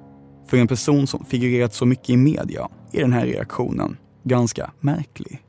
För 0.48 0.56
en 0.56 0.68
person 0.68 1.06
som 1.06 1.24
figurerat 1.24 1.74
så 1.74 1.86
mycket 1.86 2.10
i 2.10 2.16
media 2.16 2.68
är 2.92 3.00
den 3.00 3.12
här 3.12 3.26
reaktionen 3.26 3.96
ganska 4.22 4.70
märklig. 4.80 5.42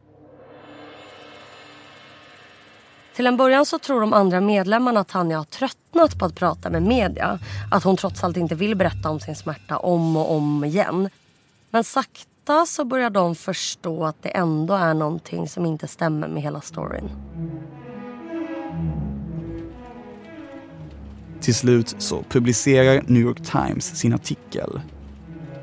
Till 3.15 3.27
en 3.27 3.37
början 3.37 3.65
så 3.65 3.79
tror 3.79 4.01
de 4.01 4.13
andra 4.13 4.41
medlemmarna 4.41 4.99
att 4.99 5.07
Tanja 5.07 5.37
har 5.37 5.43
tröttnat 5.43 6.19
på 6.19 6.25
att 6.25 6.35
prata 6.35 6.69
med 6.69 6.83
media. 6.83 7.39
Att 7.71 7.83
hon 7.83 7.97
trots 7.97 8.23
allt 8.23 8.37
inte 8.37 8.55
vill 8.55 8.75
berätta 8.75 9.09
om 9.09 9.19
sin 9.19 9.35
smärta 9.35 9.77
om 9.77 10.17
och 10.17 10.31
om 10.31 10.63
igen. 10.63 11.09
Men 11.69 11.83
sakta 11.83 12.65
så 12.65 12.85
börjar 12.85 13.09
de 13.09 13.35
förstå 13.35 14.05
att 14.05 14.23
det 14.23 14.29
ändå 14.29 14.73
är 14.73 14.93
någonting 14.93 15.47
som 15.47 15.65
inte 15.65 15.87
stämmer 15.87 16.27
med 16.27 16.43
hela 16.43 16.61
storyn. 16.61 17.09
Till 21.41 21.55
slut 21.55 21.95
så 21.97 22.23
publicerar 22.29 23.03
New 23.07 23.21
York 23.21 23.41
Times 23.51 23.99
sin 23.99 24.13
artikel. 24.13 24.81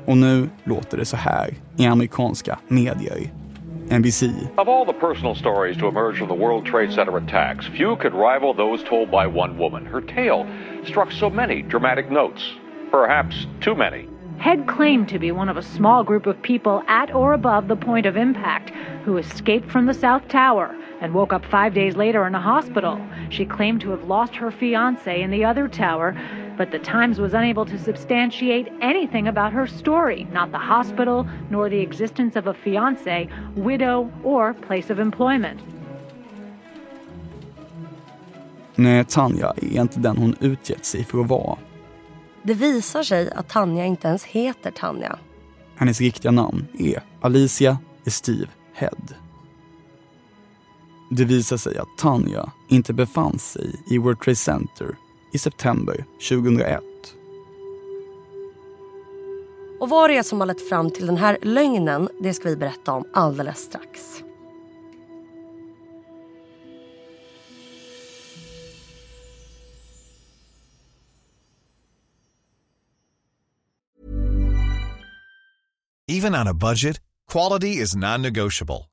Och 0.05 0.17
nu 0.17 0.49
låter 0.63 0.97
det 0.97 1.05
så 1.05 1.17
här 1.17 1.57
i 1.77 1.85
amerikanska 1.85 2.59
medier. 2.67 3.42
NBC. 3.89 4.57
Of 4.57 4.67
all 4.67 4.85
the 4.85 4.93
personal 4.93 5.35
stories 5.35 5.77
to 5.77 5.87
emerge 5.87 6.17
from 6.17 6.27
the 6.27 6.33
World 6.33 6.65
Trade 6.65 6.91
Center 6.91 7.17
attacks, 7.17 7.67
few 7.67 7.95
could 7.97 8.13
rival 8.13 8.53
those 8.53 8.83
told 8.83 9.11
by 9.11 9.27
one 9.27 9.57
woman. 9.57 9.85
Her 9.85 10.01
tale 10.01 10.47
struck 10.85 11.11
so 11.11 11.29
many 11.29 11.61
dramatic 11.61 12.09
notes, 12.09 12.53
perhaps 12.91 13.47
too 13.61 13.75
many. 13.75 14.07
Head 14.39 14.67
claimed 14.67 15.07
to 15.09 15.19
be 15.19 15.31
one 15.31 15.47
of 15.47 15.57
a 15.57 15.61
small 15.61 16.03
group 16.03 16.25
of 16.25 16.41
people 16.41 16.83
at 16.87 17.13
or 17.13 17.33
above 17.33 17.67
the 17.67 17.75
point 17.75 18.05
of 18.05 18.17
impact 18.17 18.71
who 19.05 19.17
escaped 19.17 19.69
from 19.71 19.85
the 19.85 19.93
South 19.93 20.27
Tower 20.27 20.75
and 21.01 21.13
woke 21.13 21.33
up 21.33 21.45
five 21.45 21.73
days 21.73 21.95
later 21.95 22.25
in 22.25 22.33
a 22.33 22.41
hospital. 22.41 22.99
She 23.29 23.45
claimed 23.45 23.81
to 23.81 23.91
have 23.91 24.05
lost 24.05 24.35
her 24.35 24.51
fiance 24.51 25.21
in 25.21 25.31
the 25.31 25.45
other 25.45 25.67
tower, 25.67 26.15
but 26.57 26.71
the 26.71 26.79
Times 26.79 27.19
was 27.19 27.33
unable 27.33 27.65
to 27.65 27.77
substantiate 27.77 28.71
anything 28.81 29.27
about 29.27 29.53
her 29.53 29.67
story, 29.67 30.27
not 30.33 30.51
the 30.51 30.57
hospital, 30.57 31.27
nor 31.49 31.69
the 31.69 31.81
existence 31.81 32.39
of 32.39 32.47
a 32.47 32.53
fiance, 32.53 33.27
widow, 33.55 34.11
or 34.23 34.53
place 34.53 34.93
of 34.93 34.99
employment. 34.99 35.59
Nej, 38.75 39.05
Tanja 39.05 39.53
är 39.61 39.81
inte 39.81 39.99
den 39.99 40.17
hon 40.17 40.35
utgett 40.39 40.85
sig 40.85 41.03
för 41.03 41.21
att 41.21 41.27
vara. 41.27 41.57
Det 42.43 42.53
visar 42.53 43.03
sig 43.03 43.31
att 43.31 43.49
Tanja 43.49 43.85
inte 43.85 44.07
ens 44.07 44.23
heter 44.23 44.71
Tanja. 44.71 45.19
Hennes 45.75 46.01
riktiga 46.01 46.31
namn 46.31 46.65
är 46.79 47.03
Alicia 47.21 47.77
Steve 48.05 48.47
Head. 48.73 49.15
Det 51.11 51.25
visar 51.25 51.57
sig 51.57 51.77
att 51.77 51.97
Tanja 51.97 52.51
inte 52.69 52.93
befann 52.93 53.39
sig 53.39 53.75
i 53.87 53.97
World 53.97 54.19
Trade 54.19 54.35
Center 54.35 54.95
i 55.33 55.37
september 55.37 56.05
2001. 56.29 56.83
Och 59.79 59.89
vad 59.89 60.09
det 60.09 60.17
är 60.17 60.23
som 60.23 60.39
har 60.39 60.47
lett 60.47 60.69
fram 60.69 60.91
till 60.91 61.05
den 61.05 61.17
här 61.17 61.37
lögnen, 61.41 62.09
det 62.21 62.33
ska 62.33 62.49
vi 62.49 62.55
berätta 62.55 62.91
om 62.91 63.05
alldeles 63.13 63.57
strax. 63.57 64.23
Even 76.07 76.35
on 76.35 76.47
a 76.47 76.53
budget, 76.53 76.99
quality 77.31 77.81
is 77.81 77.95
non-negotiable. 77.95 78.92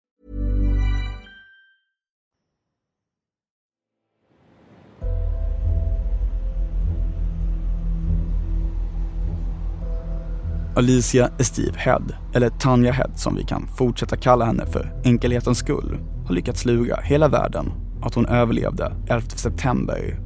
Alicia 10.75 11.29
Estive 11.39 11.77
Head, 11.77 12.03
eller 12.33 12.49
Tanja 12.49 12.91
Head 12.91 13.11
som 13.15 13.35
vi 13.35 13.43
kan 13.43 13.67
fortsätta 13.77 14.17
kalla 14.17 14.45
henne 14.45 14.65
för 14.65 15.01
enkelhetens 15.03 15.57
skull, 15.57 15.99
har 16.25 16.35
lyckats 16.35 16.65
lura 16.65 16.95
hela 17.03 17.27
världen 17.27 17.71
att 18.01 18.15
hon 18.15 18.25
överlevde 18.25 18.93
11 19.07 19.27
september. 19.35 20.19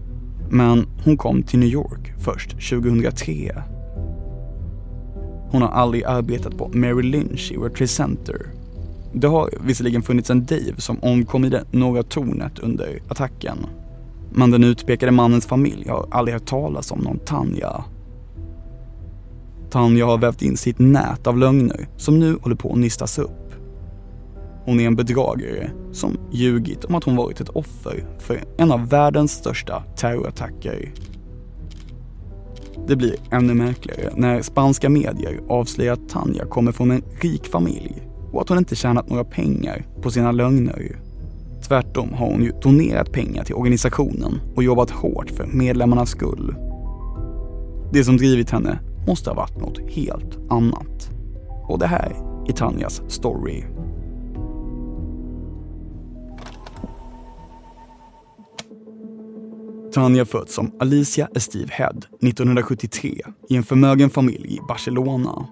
Men 0.49 0.87
hon 1.03 1.17
kom 1.17 1.43
till 1.43 1.59
New 1.59 1.69
York 1.69 2.13
först 2.19 2.49
2003. 2.49 3.63
Hon 5.51 5.61
har 5.61 5.69
aldrig 5.69 6.03
arbetat 6.03 6.57
på 6.57 6.71
Mary 6.73 7.03
Lynch 7.03 7.51
i 7.51 7.57
World 7.57 7.75
Trade 7.75 7.87
Center. 7.87 8.51
Det 9.13 9.27
har 9.27 9.49
visserligen 9.61 10.01
funnits 10.01 10.29
en 10.29 10.45
Dave 10.45 10.75
som 10.77 11.03
omkom 11.03 11.45
i 11.45 11.49
det 11.49 11.63
norra 11.71 12.03
tornet 12.03 12.59
under 12.59 12.99
attacken. 13.09 13.57
Men 14.33 14.51
den 14.51 14.63
utpekade 14.63 15.11
mannens 15.11 15.45
familj 15.45 15.89
har 15.89 16.07
aldrig 16.11 16.35
hört 16.35 16.45
talas 16.45 16.91
om 16.91 16.99
någon 16.99 17.19
Tanja. 17.19 17.83
Tanja 19.71 20.05
har 20.05 20.17
vävt 20.17 20.41
in 20.41 20.57
sitt 20.57 20.79
nät 20.79 21.27
av 21.27 21.37
lögner 21.37 21.87
som 21.97 22.19
nu 22.19 22.37
håller 22.41 22.55
på 22.55 22.71
att 22.71 22.79
nystas 22.79 23.19
upp. 23.19 23.53
Hon 24.65 24.79
är 24.79 24.87
en 24.87 24.95
bedragare 24.95 25.69
som 25.91 26.17
ljugit 26.31 26.85
om 26.85 26.95
att 26.95 27.03
hon 27.03 27.15
varit 27.15 27.41
ett 27.41 27.49
offer 27.49 28.05
för 28.19 28.43
en 28.57 28.71
av 28.71 28.89
världens 28.89 29.31
största 29.31 29.83
terrorattacker. 29.95 30.91
Det 32.87 32.95
blir 32.95 33.15
ännu 33.31 33.53
märkligare 33.53 34.13
när 34.15 34.41
spanska 34.41 34.89
medier 34.89 35.39
avslöjar 35.49 35.93
att 35.93 36.09
Tanja 36.09 36.45
kommer 36.45 36.71
från 36.71 36.91
en 36.91 37.03
rik 37.21 37.45
familj 37.45 38.07
och 38.31 38.41
att 38.41 38.49
hon 38.49 38.57
inte 38.57 38.75
tjänat 38.75 39.09
några 39.09 39.23
pengar 39.23 39.85
på 40.01 40.11
sina 40.11 40.31
lögner. 40.31 40.99
Tvärtom 41.67 42.13
har 42.13 42.27
hon 42.27 42.43
ju 42.43 42.51
donerat 42.61 43.11
pengar 43.11 43.43
till 43.43 43.55
organisationen 43.55 44.41
och 44.55 44.63
jobbat 44.63 44.89
hårt 44.89 45.29
för 45.29 45.45
medlemmarnas 45.45 46.09
skull. 46.09 46.55
Det 47.93 48.03
som 48.03 48.17
drivit 48.17 48.49
henne 48.49 48.79
måste 49.07 49.29
ha 49.29 49.35
varit 49.35 49.57
något 49.57 49.91
helt 49.91 50.51
annat. 50.51 51.09
Och 51.67 51.79
det 51.79 51.87
här 51.87 52.15
är 52.47 52.53
Tanjas 52.53 53.01
story. 53.07 53.63
Tanja 59.93 60.25
föds 60.25 60.53
som 60.53 60.71
Alicia 60.79 61.27
Estive 61.35 61.69
Head 61.71 61.97
1973 62.21 63.21
i 63.49 63.55
en 63.55 63.63
förmögen 63.63 64.09
familj 64.09 64.55
i 64.55 64.59
Barcelona. 64.67 65.47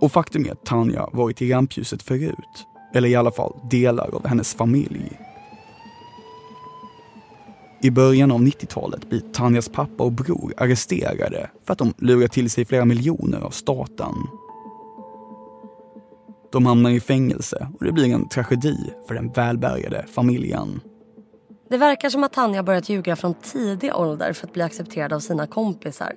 Och 0.00 0.12
faktum 0.12 0.46
är 0.46 0.52
att 0.52 0.64
Tanja 0.64 1.08
varit 1.12 1.42
i 1.42 1.52
rampljuset 1.52 2.02
förut. 2.02 2.66
Eller 2.94 3.08
i 3.08 3.14
alla 3.14 3.30
fall 3.30 3.52
delar 3.70 4.14
av 4.14 4.26
hennes 4.26 4.54
familj. 4.54 5.18
I 7.84 7.90
början 7.90 8.32
av 8.32 8.40
90-talet 8.40 9.08
blir 9.08 9.20
Tanjas 9.32 9.68
pappa 9.68 10.04
och 10.04 10.12
bror 10.12 10.54
arresterade 10.56 11.50
för 11.64 11.72
att 11.72 11.78
de 11.78 11.94
lurar 11.98 12.28
till 12.28 12.50
sig 12.50 12.64
flera 12.64 12.84
miljoner 12.84 13.40
av 13.40 13.50
staten. 13.50 14.14
De 16.52 16.66
hamnar 16.66 16.90
i 16.90 17.00
fängelse 17.00 17.68
och 17.78 17.84
det 17.84 17.92
blir 17.92 18.14
en 18.14 18.28
tragedi 18.28 18.76
för 19.08 19.14
den 19.14 19.32
välbärgade 19.32 20.06
familjen. 20.14 20.80
Det 21.70 21.76
verkar 21.76 22.10
som 22.10 22.24
att 22.24 22.32
Tanja 22.32 22.62
börjat 22.62 22.88
ljuga 22.88 23.16
från 23.16 23.34
tidig 23.34 23.94
ålder 23.94 24.32
för 24.32 24.46
att 24.46 24.52
bli 24.52 24.62
accepterad 24.62 25.12
av 25.12 25.20
sina 25.20 25.46
kompisar. 25.46 26.12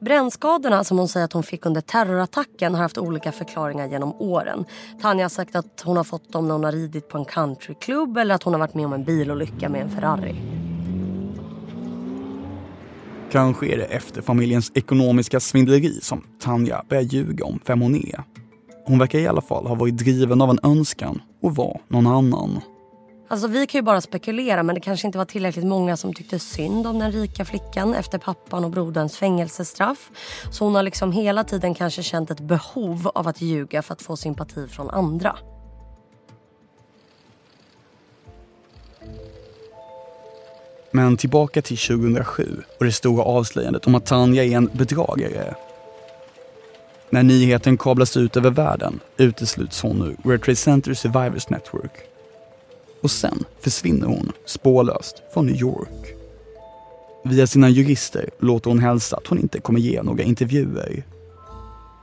Brännskadorna 0.00 0.84
som 0.84 0.98
hon 0.98 1.08
säger 1.08 1.24
att 1.24 1.32
hon 1.32 1.42
fick 1.42 1.66
under 1.66 1.80
terrorattacken 1.80 2.74
har 2.74 2.82
haft 2.82 2.98
olika 2.98 3.32
förklaringar 3.32 3.86
genom 3.86 4.14
åren. 4.18 4.64
Tanja 5.02 5.24
har 5.24 5.28
sagt 5.28 5.56
att 5.56 5.82
hon 5.84 5.96
har 5.96 6.04
fått 6.04 6.32
dem 6.32 6.48
när 6.48 6.54
hon 6.54 6.64
har 6.64 6.72
ridit 6.72 7.08
på 7.08 7.18
en 7.18 7.24
countryklubb 7.24 8.16
eller 8.16 8.34
att 8.34 8.42
hon 8.42 8.54
har 8.54 8.60
varit 8.60 8.74
med 8.74 8.86
om 8.86 8.92
en 8.92 9.04
bilolycka 9.04 9.68
med 9.68 9.82
en 9.82 9.90
Ferrari. 9.90 10.69
Kanske 13.30 13.66
är 13.66 13.76
det 13.76 13.84
efter 13.84 14.22
familjens 14.22 14.72
ekonomiska 14.74 15.40
svindleri 15.40 16.00
som 16.00 16.24
Tanja 16.40 16.84
börjar 16.88 17.02
ljuga 17.02 17.44
om 17.44 17.60
vem 17.66 17.80
hon 17.80 17.94
är. 17.94 18.24
Hon 18.84 18.98
verkar 18.98 19.18
i 19.18 19.26
alla 19.26 19.40
fall 19.40 19.66
ha 19.66 19.74
varit 19.74 19.98
driven 19.98 20.42
av 20.42 20.50
en 20.50 20.58
önskan 20.62 21.22
att 21.42 21.56
vara 21.56 21.78
någon 21.88 22.06
annan. 22.06 22.60
Alltså 23.28 23.46
vi 23.46 23.66
kan 23.66 23.78
ju 23.78 23.82
bara 23.82 24.00
spekulera 24.00 24.62
men 24.62 24.74
det 24.74 24.80
kanske 24.80 25.06
inte 25.06 25.18
var 25.18 25.24
tillräckligt 25.24 25.66
många 25.66 25.96
som 25.96 26.14
tyckte 26.14 26.38
synd 26.38 26.86
om 26.86 26.98
den 26.98 27.12
rika 27.12 27.44
flickan 27.44 27.94
efter 27.94 28.18
pappan 28.18 28.64
och 28.64 28.70
broderns 28.70 29.16
fängelsestraff. 29.16 30.10
Så 30.50 30.64
hon 30.64 30.74
har 30.74 30.82
liksom 30.82 31.12
hela 31.12 31.44
tiden 31.44 31.74
kanske 31.74 32.02
känt 32.02 32.30
ett 32.30 32.40
behov 32.40 33.10
av 33.14 33.28
att 33.28 33.40
ljuga 33.40 33.82
för 33.82 33.92
att 33.92 34.02
få 34.02 34.16
sympati 34.16 34.66
från 34.68 34.90
andra. 34.90 35.36
Men 40.90 41.16
tillbaka 41.16 41.62
till 41.62 41.78
2007 41.78 42.62
och 42.78 42.84
det 42.84 42.92
stora 42.92 43.22
avslöjandet 43.22 43.86
om 43.86 43.94
att 43.94 44.06
Tanja 44.06 44.44
är 44.44 44.56
en 44.56 44.70
bedragare. 44.72 45.54
När 47.10 47.22
nyheten 47.22 47.78
kablas 47.78 48.16
ut 48.16 48.36
över 48.36 48.50
världen 48.50 49.00
utesluts 49.16 49.82
hon 49.82 50.02
ur 50.02 50.16
World 50.24 50.42
Trade 50.42 50.56
Center 50.56 50.94
Survivors 50.94 51.48
Network. 51.48 51.92
Och 53.02 53.10
sen 53.10 53.44
försvinner 53.60 54.06
hon 54.06 54.32
spårlöst 54.46 55.22
från 55.34 55.46
New 55.46 55.56
York. 55.56 56.14
Via 57.24 57.46
sina 57.46 57.68
jurister 57.68 58.30
låter 58.38 58.70
hon 58.70 58.78
hälsa 58.78 59.16
att 59.16 59.26
hon 59.26 59.38
inte 59.38 59.60
kommer 59.60 59.80
ge 59.80 60.02
några 60.02 60.22
intervjuer. 60.22 61.02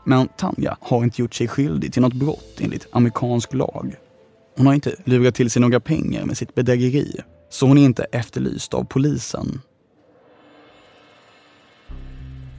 Men 0.05 0.27
Tanja 0.27 0.77
har 0.81 1.03
inte 1.03 1.21
gjort 1.21 1.33
sig 1.33 1.47
skyldig 1.47 1.93
till 1.93 2.01
något 2.01 2.13
brott 2.13 2.57
enligt 2.59 2.87
amerikansk 2.91 3.53
lag. 3.53 3.95
Hon 4.57 4.67
har 4.67 4.73
inte 4.73 4.95
lurat 5.03 5.35
till 5.35 5.49
sig 5.49 5.61
några 5.61 5.79
pengar 5.79 6.25
med 6.25 6.37
sitt 6.37 6.55
bedrägeri 6.55 7.21
så 7.49 7.67
hon 7.67 7.77
är 7.77 7.85
inte 7.85 8.03
efterlyst 8.03 8.73
av 8.73 8.83
polisen. 8.83 9.61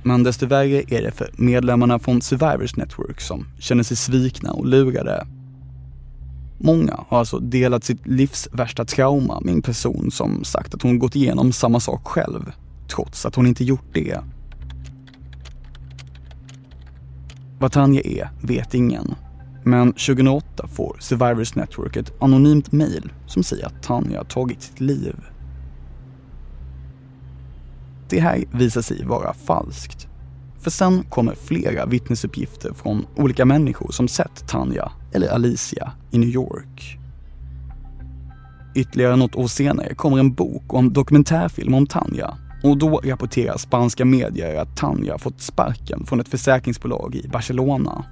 Men 0.02 0.22
desto 0.22 0.46
värre 0.46 0.82
är 0.88 1.02
det 1.02 1.10
för 1.10 1.30
medlemmarna 1.36 1.98
från 1.98 2.22
Survivors 2.22 2.76
Network 2.76 3.20
som 3.20 3.46
känner 3.58 3.82
sig 3.82 3.96
svikna 3.96 4.52
och 4.52 4.66
lurade. 4.66 5.26
Många 6.58 7.04
har 7.08 7.18
alltså 7.18 7.38
delat 7.38 7.84
sitt 7.84 8.06
livs 8.06 8.48
värsta 8.52 8.84
trauma 8.84 9.40
med 9.40 9.54
en 9.54 9.62
person 9.62 10.10
som 10.10 10.44
sagt 10.44 10.74
att 10.74 10.82
hon 10.82 10.98
gått 10.98 11.16
igenom 11.16 11.52
samma 11.52 11.80
sak 11.80 12.06
själv, 12.06 12.52
trots 12.88 13.26
att 13.26 13.34
hon 13.34 13.46
inte 13.46 13.64
gjort 13.64 13.94
det. 13.94 14.18
Vad 17.58 17.72
Tanja 17.72 18.00
är 18.00 18.30
vet 18.42 18.74
ingen. 18.74 19.14
Men 19.64 19.92
2008 19.92 20.68
får 20.68 20.96
Survivors 21.00 21.54
Network 21.54 21.96
ett 21.96 22.12
anonymt 22.20 22.72
mejl 22.72 23.12
som 23.26 23.42
säger 23.42 23.66
att 23.66 23.82
Tanja 23.82 24.24
tagit 24.24 24.62
sitt 24.62 24.80
liv. 24.80 25.16
Det 28.08 28.20
här 28.20 28.44
visar 28.52 28.82
sig 28.82 29.04
vara 29.04 29.34
falskt. 29.34 30.08
För 30.58 30.70
sen 30.70 31.02
kommer 31.02 31.34
flera 31.34 31.86
vittnesuppgifter 31.86 32.72
från 32.72 33.06
olika 33.16 33.44
människor 33.44 33.92
som 33.92 34.08
sett 34.08 34.48
Tanja, 34.48 34.92
eller 35.12 35.28
Alicia, 35.28 35.92
i 36.10 36.18
New 36.18 36.28
York. 36.28 36.98
Ytterligare 38.74 39.16
något 39.16 39.34
år 39.34 39.46
senare 39.46 39.94
kommer 39.94 40.18
en 40.18 40.34
bok 40.34 40.72
och 40.72 40.78
en 40.78 40.92
dokumentärfilm 40.92 41.74
om 41.74 41.86
Tanja 41.86 42.38
och 42.62 42.78
då 42.78 43.00
rapporterar 43.04 43.56
spanska 43.56 44.04
medier 44.04 44.56
att 44.56 44.76
Tanja 44.76 45.18
fått 45.18 45.40
sparken 45.40 46.06
från 46.06 46.20
ett 46.20 46.28
försäkringsbolag 46.28 47.14
i 47.14 47.28
Barcelona. 47.28 48.04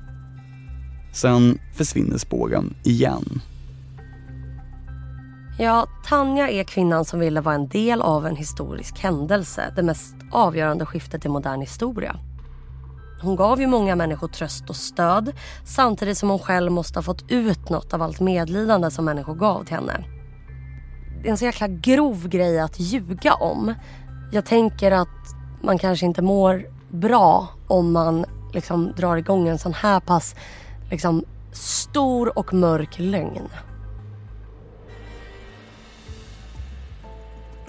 Sen 1.17 1.59
försvinner 1.75 2.19
spåren 2.19 2.75
igen. 2.85 3.41
Ja, 5.59 5.87
Tanja 6.09 6.51
är 6.51 6.65
kvinnan 6.65 7.05
som 7.05 7.21
ville 7.21 7.41
vara 7.41 7.55
en 7.55 7.69
del 7.69 8.03
av 8.03 8.27
en 8.27 8.37
historisk 8.37 8.99
händelse. 8.99 9.73
Det 9.77 9.83
mest 9.83 10.15
avgörande 10.33 10.87
skiftet 10.87 11.25
i 11.25 11.29
modern 11.29 11.61
historia. 11.61 12.17
Hon 13.23 13.37
gav 13.37 13.61
ju 13.61 13.67
många 13.67 13.97
människor 13.97 14.29
tröst 14.29 14.71
och 14.71 14.77
stöd 14.77 15.33
samtidigt 15.65 16.19
som 16.19 16.31
hon 16.31 16.39
själv 16.39 16.73
måste 16.73 16.99
ha 16.99 17.03
fått 17.03 17.31
ut 17.31 17.71
något 17.71 17.95
av 17.95 18.03
allt 18.03 18.21
medlidande 18.21 18.91
som 18.91 19.05
människor 19.05 19.35
gav 19.35 19.65
till 19.65 19.75
henne. 19.75 20.05
Det 21.23 21.29
är 21.29 21.31
en 21.31 21.39
så 21.39 21.45
jäkla 21.45 21.69
grov 21.69 22.29
grej 22.29 22.61
att 22.61 22.81
ljuga 22.81 23.35
om. 23.35 23.75
Jag 24.33 24.47
tänker 24.47 24.93
att 24.93 25.35
man 25.63 25.79
kanske 25.79 26.07
inte 26.07 26.23
mår 26.23 26.67
bra 26.91 27.49
om 27.69 27.93
man 27.93 28.25
liksom 28.53 28.93
drar 28.97 29.17
igång 29.17 29.49
en 29.49 29.59
sån 29.59 29.75
här 29.75 30.01
pass 30.01 30.35
liksom 30.91 31.25
stor 31.53 32.39
och 32.39 32.55
mörk 32.55 32.99
lögn. 32.99 33.49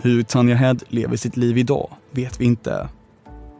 Hur 0.02 0.24
Tanja 0.24 0.56
Head 0.56 0.78
lever 0.88 1.18
sitt 1.18 1.38
liv 1.38 1.58
idag 1.58 1.90
vet 2.12 2.42
vi 2.42 2.46
inte. 2.46 2.90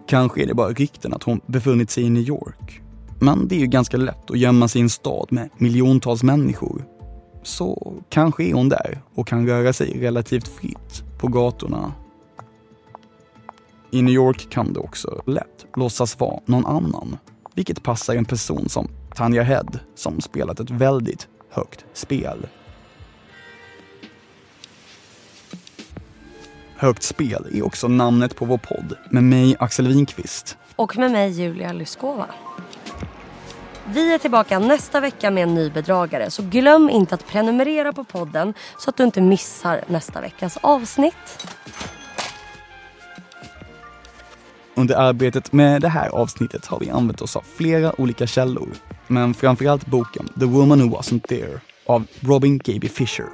Kanske 0.08 0.44
är 0.44 0.48
det 0.48 0.54
bara 0.54 0.70
rykten 0.70 1.14
att 1.14 1.24
hon 1.24 1.42
befunnit 1.46 1.90
sig 1.90 2.04
i 2.04 2.10
New 2.10 2.24
York. 2.24 2.82
Men 3.20 3.48
det 3.48 3.56
är 3.56 3.60
ju 3.60 3.68
ganska 3.68 3.98
lätt 3.98 4.32
att 4.32 4.38
gömma 4.38 4.68
sig 4.68 4.80
i 4.80 4.84
en 4.84 4.90
stad 4.90 5.28
med 5.30 5.50
miljontals 5.58 6.24
människor. 6.24 6.86
Så 7.44 7.94
kanske 8.10 8.44
är 8.44 8.54
hon 8.54 8.70
där 8.70 9.02
och 9.16 9.28
kan 9.28 9.48
röra 9.48 9.74
sig 9.74 10.00
relativt 10.00 10.48
fritt 10.48 11.04
på 11.18 11.28
gatorna. 11.28 11.94
I 13.92 14.02
New 14.02 14.14
York 14.14 14.50
kan 14.50 14.74
det 14.74 14.80
också 14.80 15.22
lätt 15.26 15.66
låtsas 15.76 16.20
vara 16.20 16.40
någon 16.46 16.66
annan, 16.66 17.18
vilket 17.56 17.84
passar 17.84 18.16
en 18.16 18.26
person 18.26 18.70
som 18.70 18.88
Tanja 19.18 19.44
Head 19.44 19.80
som 19.96 20.22
spelat 20.22 20.60
ett 20.60 20.70
väldigt 20.70 21.28
högt 21.52 21.86
spel. 21.94 22.48
Högt 26.76 27.04
spel 27.04 27.48
är 27.54 27.66
också 27.66 27.88
namnet 27.88 28.36
på 28.36 28.46
vår 28.46 28.58
podd 28.58 28.96
med 29.12 29.24
mig 29.24 29.56
Axel 29.60 29.88
Winqvist. 29.88 30.58
Och 30.76 30.98
med 30.98 31.12
mig 31.12 31.30
Julia 31.30 31.74
Lyskova. 31.74 32.26
Vi 33.86 34.14
är 34.14 34.18
tillbaka 34.18 34.60
nästa 34.60 35.00
vecka 35.00 35.32
med 35.32 35.44
en 35.44 35.56
ny 35.56 35.70
bedragare 35.70 36.32
så 36.32 36.42
glöm 36.44 36.90
inte 36.90 37.16
att 37.16 37.28
prenumerera 37.28 37.94
på 37.94 38.04
podden 38.04 38.54
så 38.80 38.90
att 38.90 38.98
du 38.98 39.04
inte 39.04 39.22
missar 39.22 39.84
nästa 39.88 40.22
veckas 40.22 40.58
avsnitt. 40.62 41.48
Under 44.78 44.96
arbetet 44.96 45.54
med 45.54 45.82
det 45.82 45.90
här 45.90 46.10
avsnittet 46.10 46.66
har 46.66 46.80
vi 46.80 46.90
använt 46.90 47.22
oss 47.22 47.36
av 47.36 47.44
flera 47.58 48.02
olika 48.02 48.28
källor, 48.28 48.70
men 49.08 49.34
framförallt 49.34 49.86
boken 49.86 50.28
The 50.40 50.46
Woman 50.46 50.82
Who 50.82 50.98
Wasn't 50.98 51.28
There 51.28 51.60
av 51.86 52.08
Robin 52.20 52.58
Gaby 52.58 52.90
Fisher. 52.90 53.26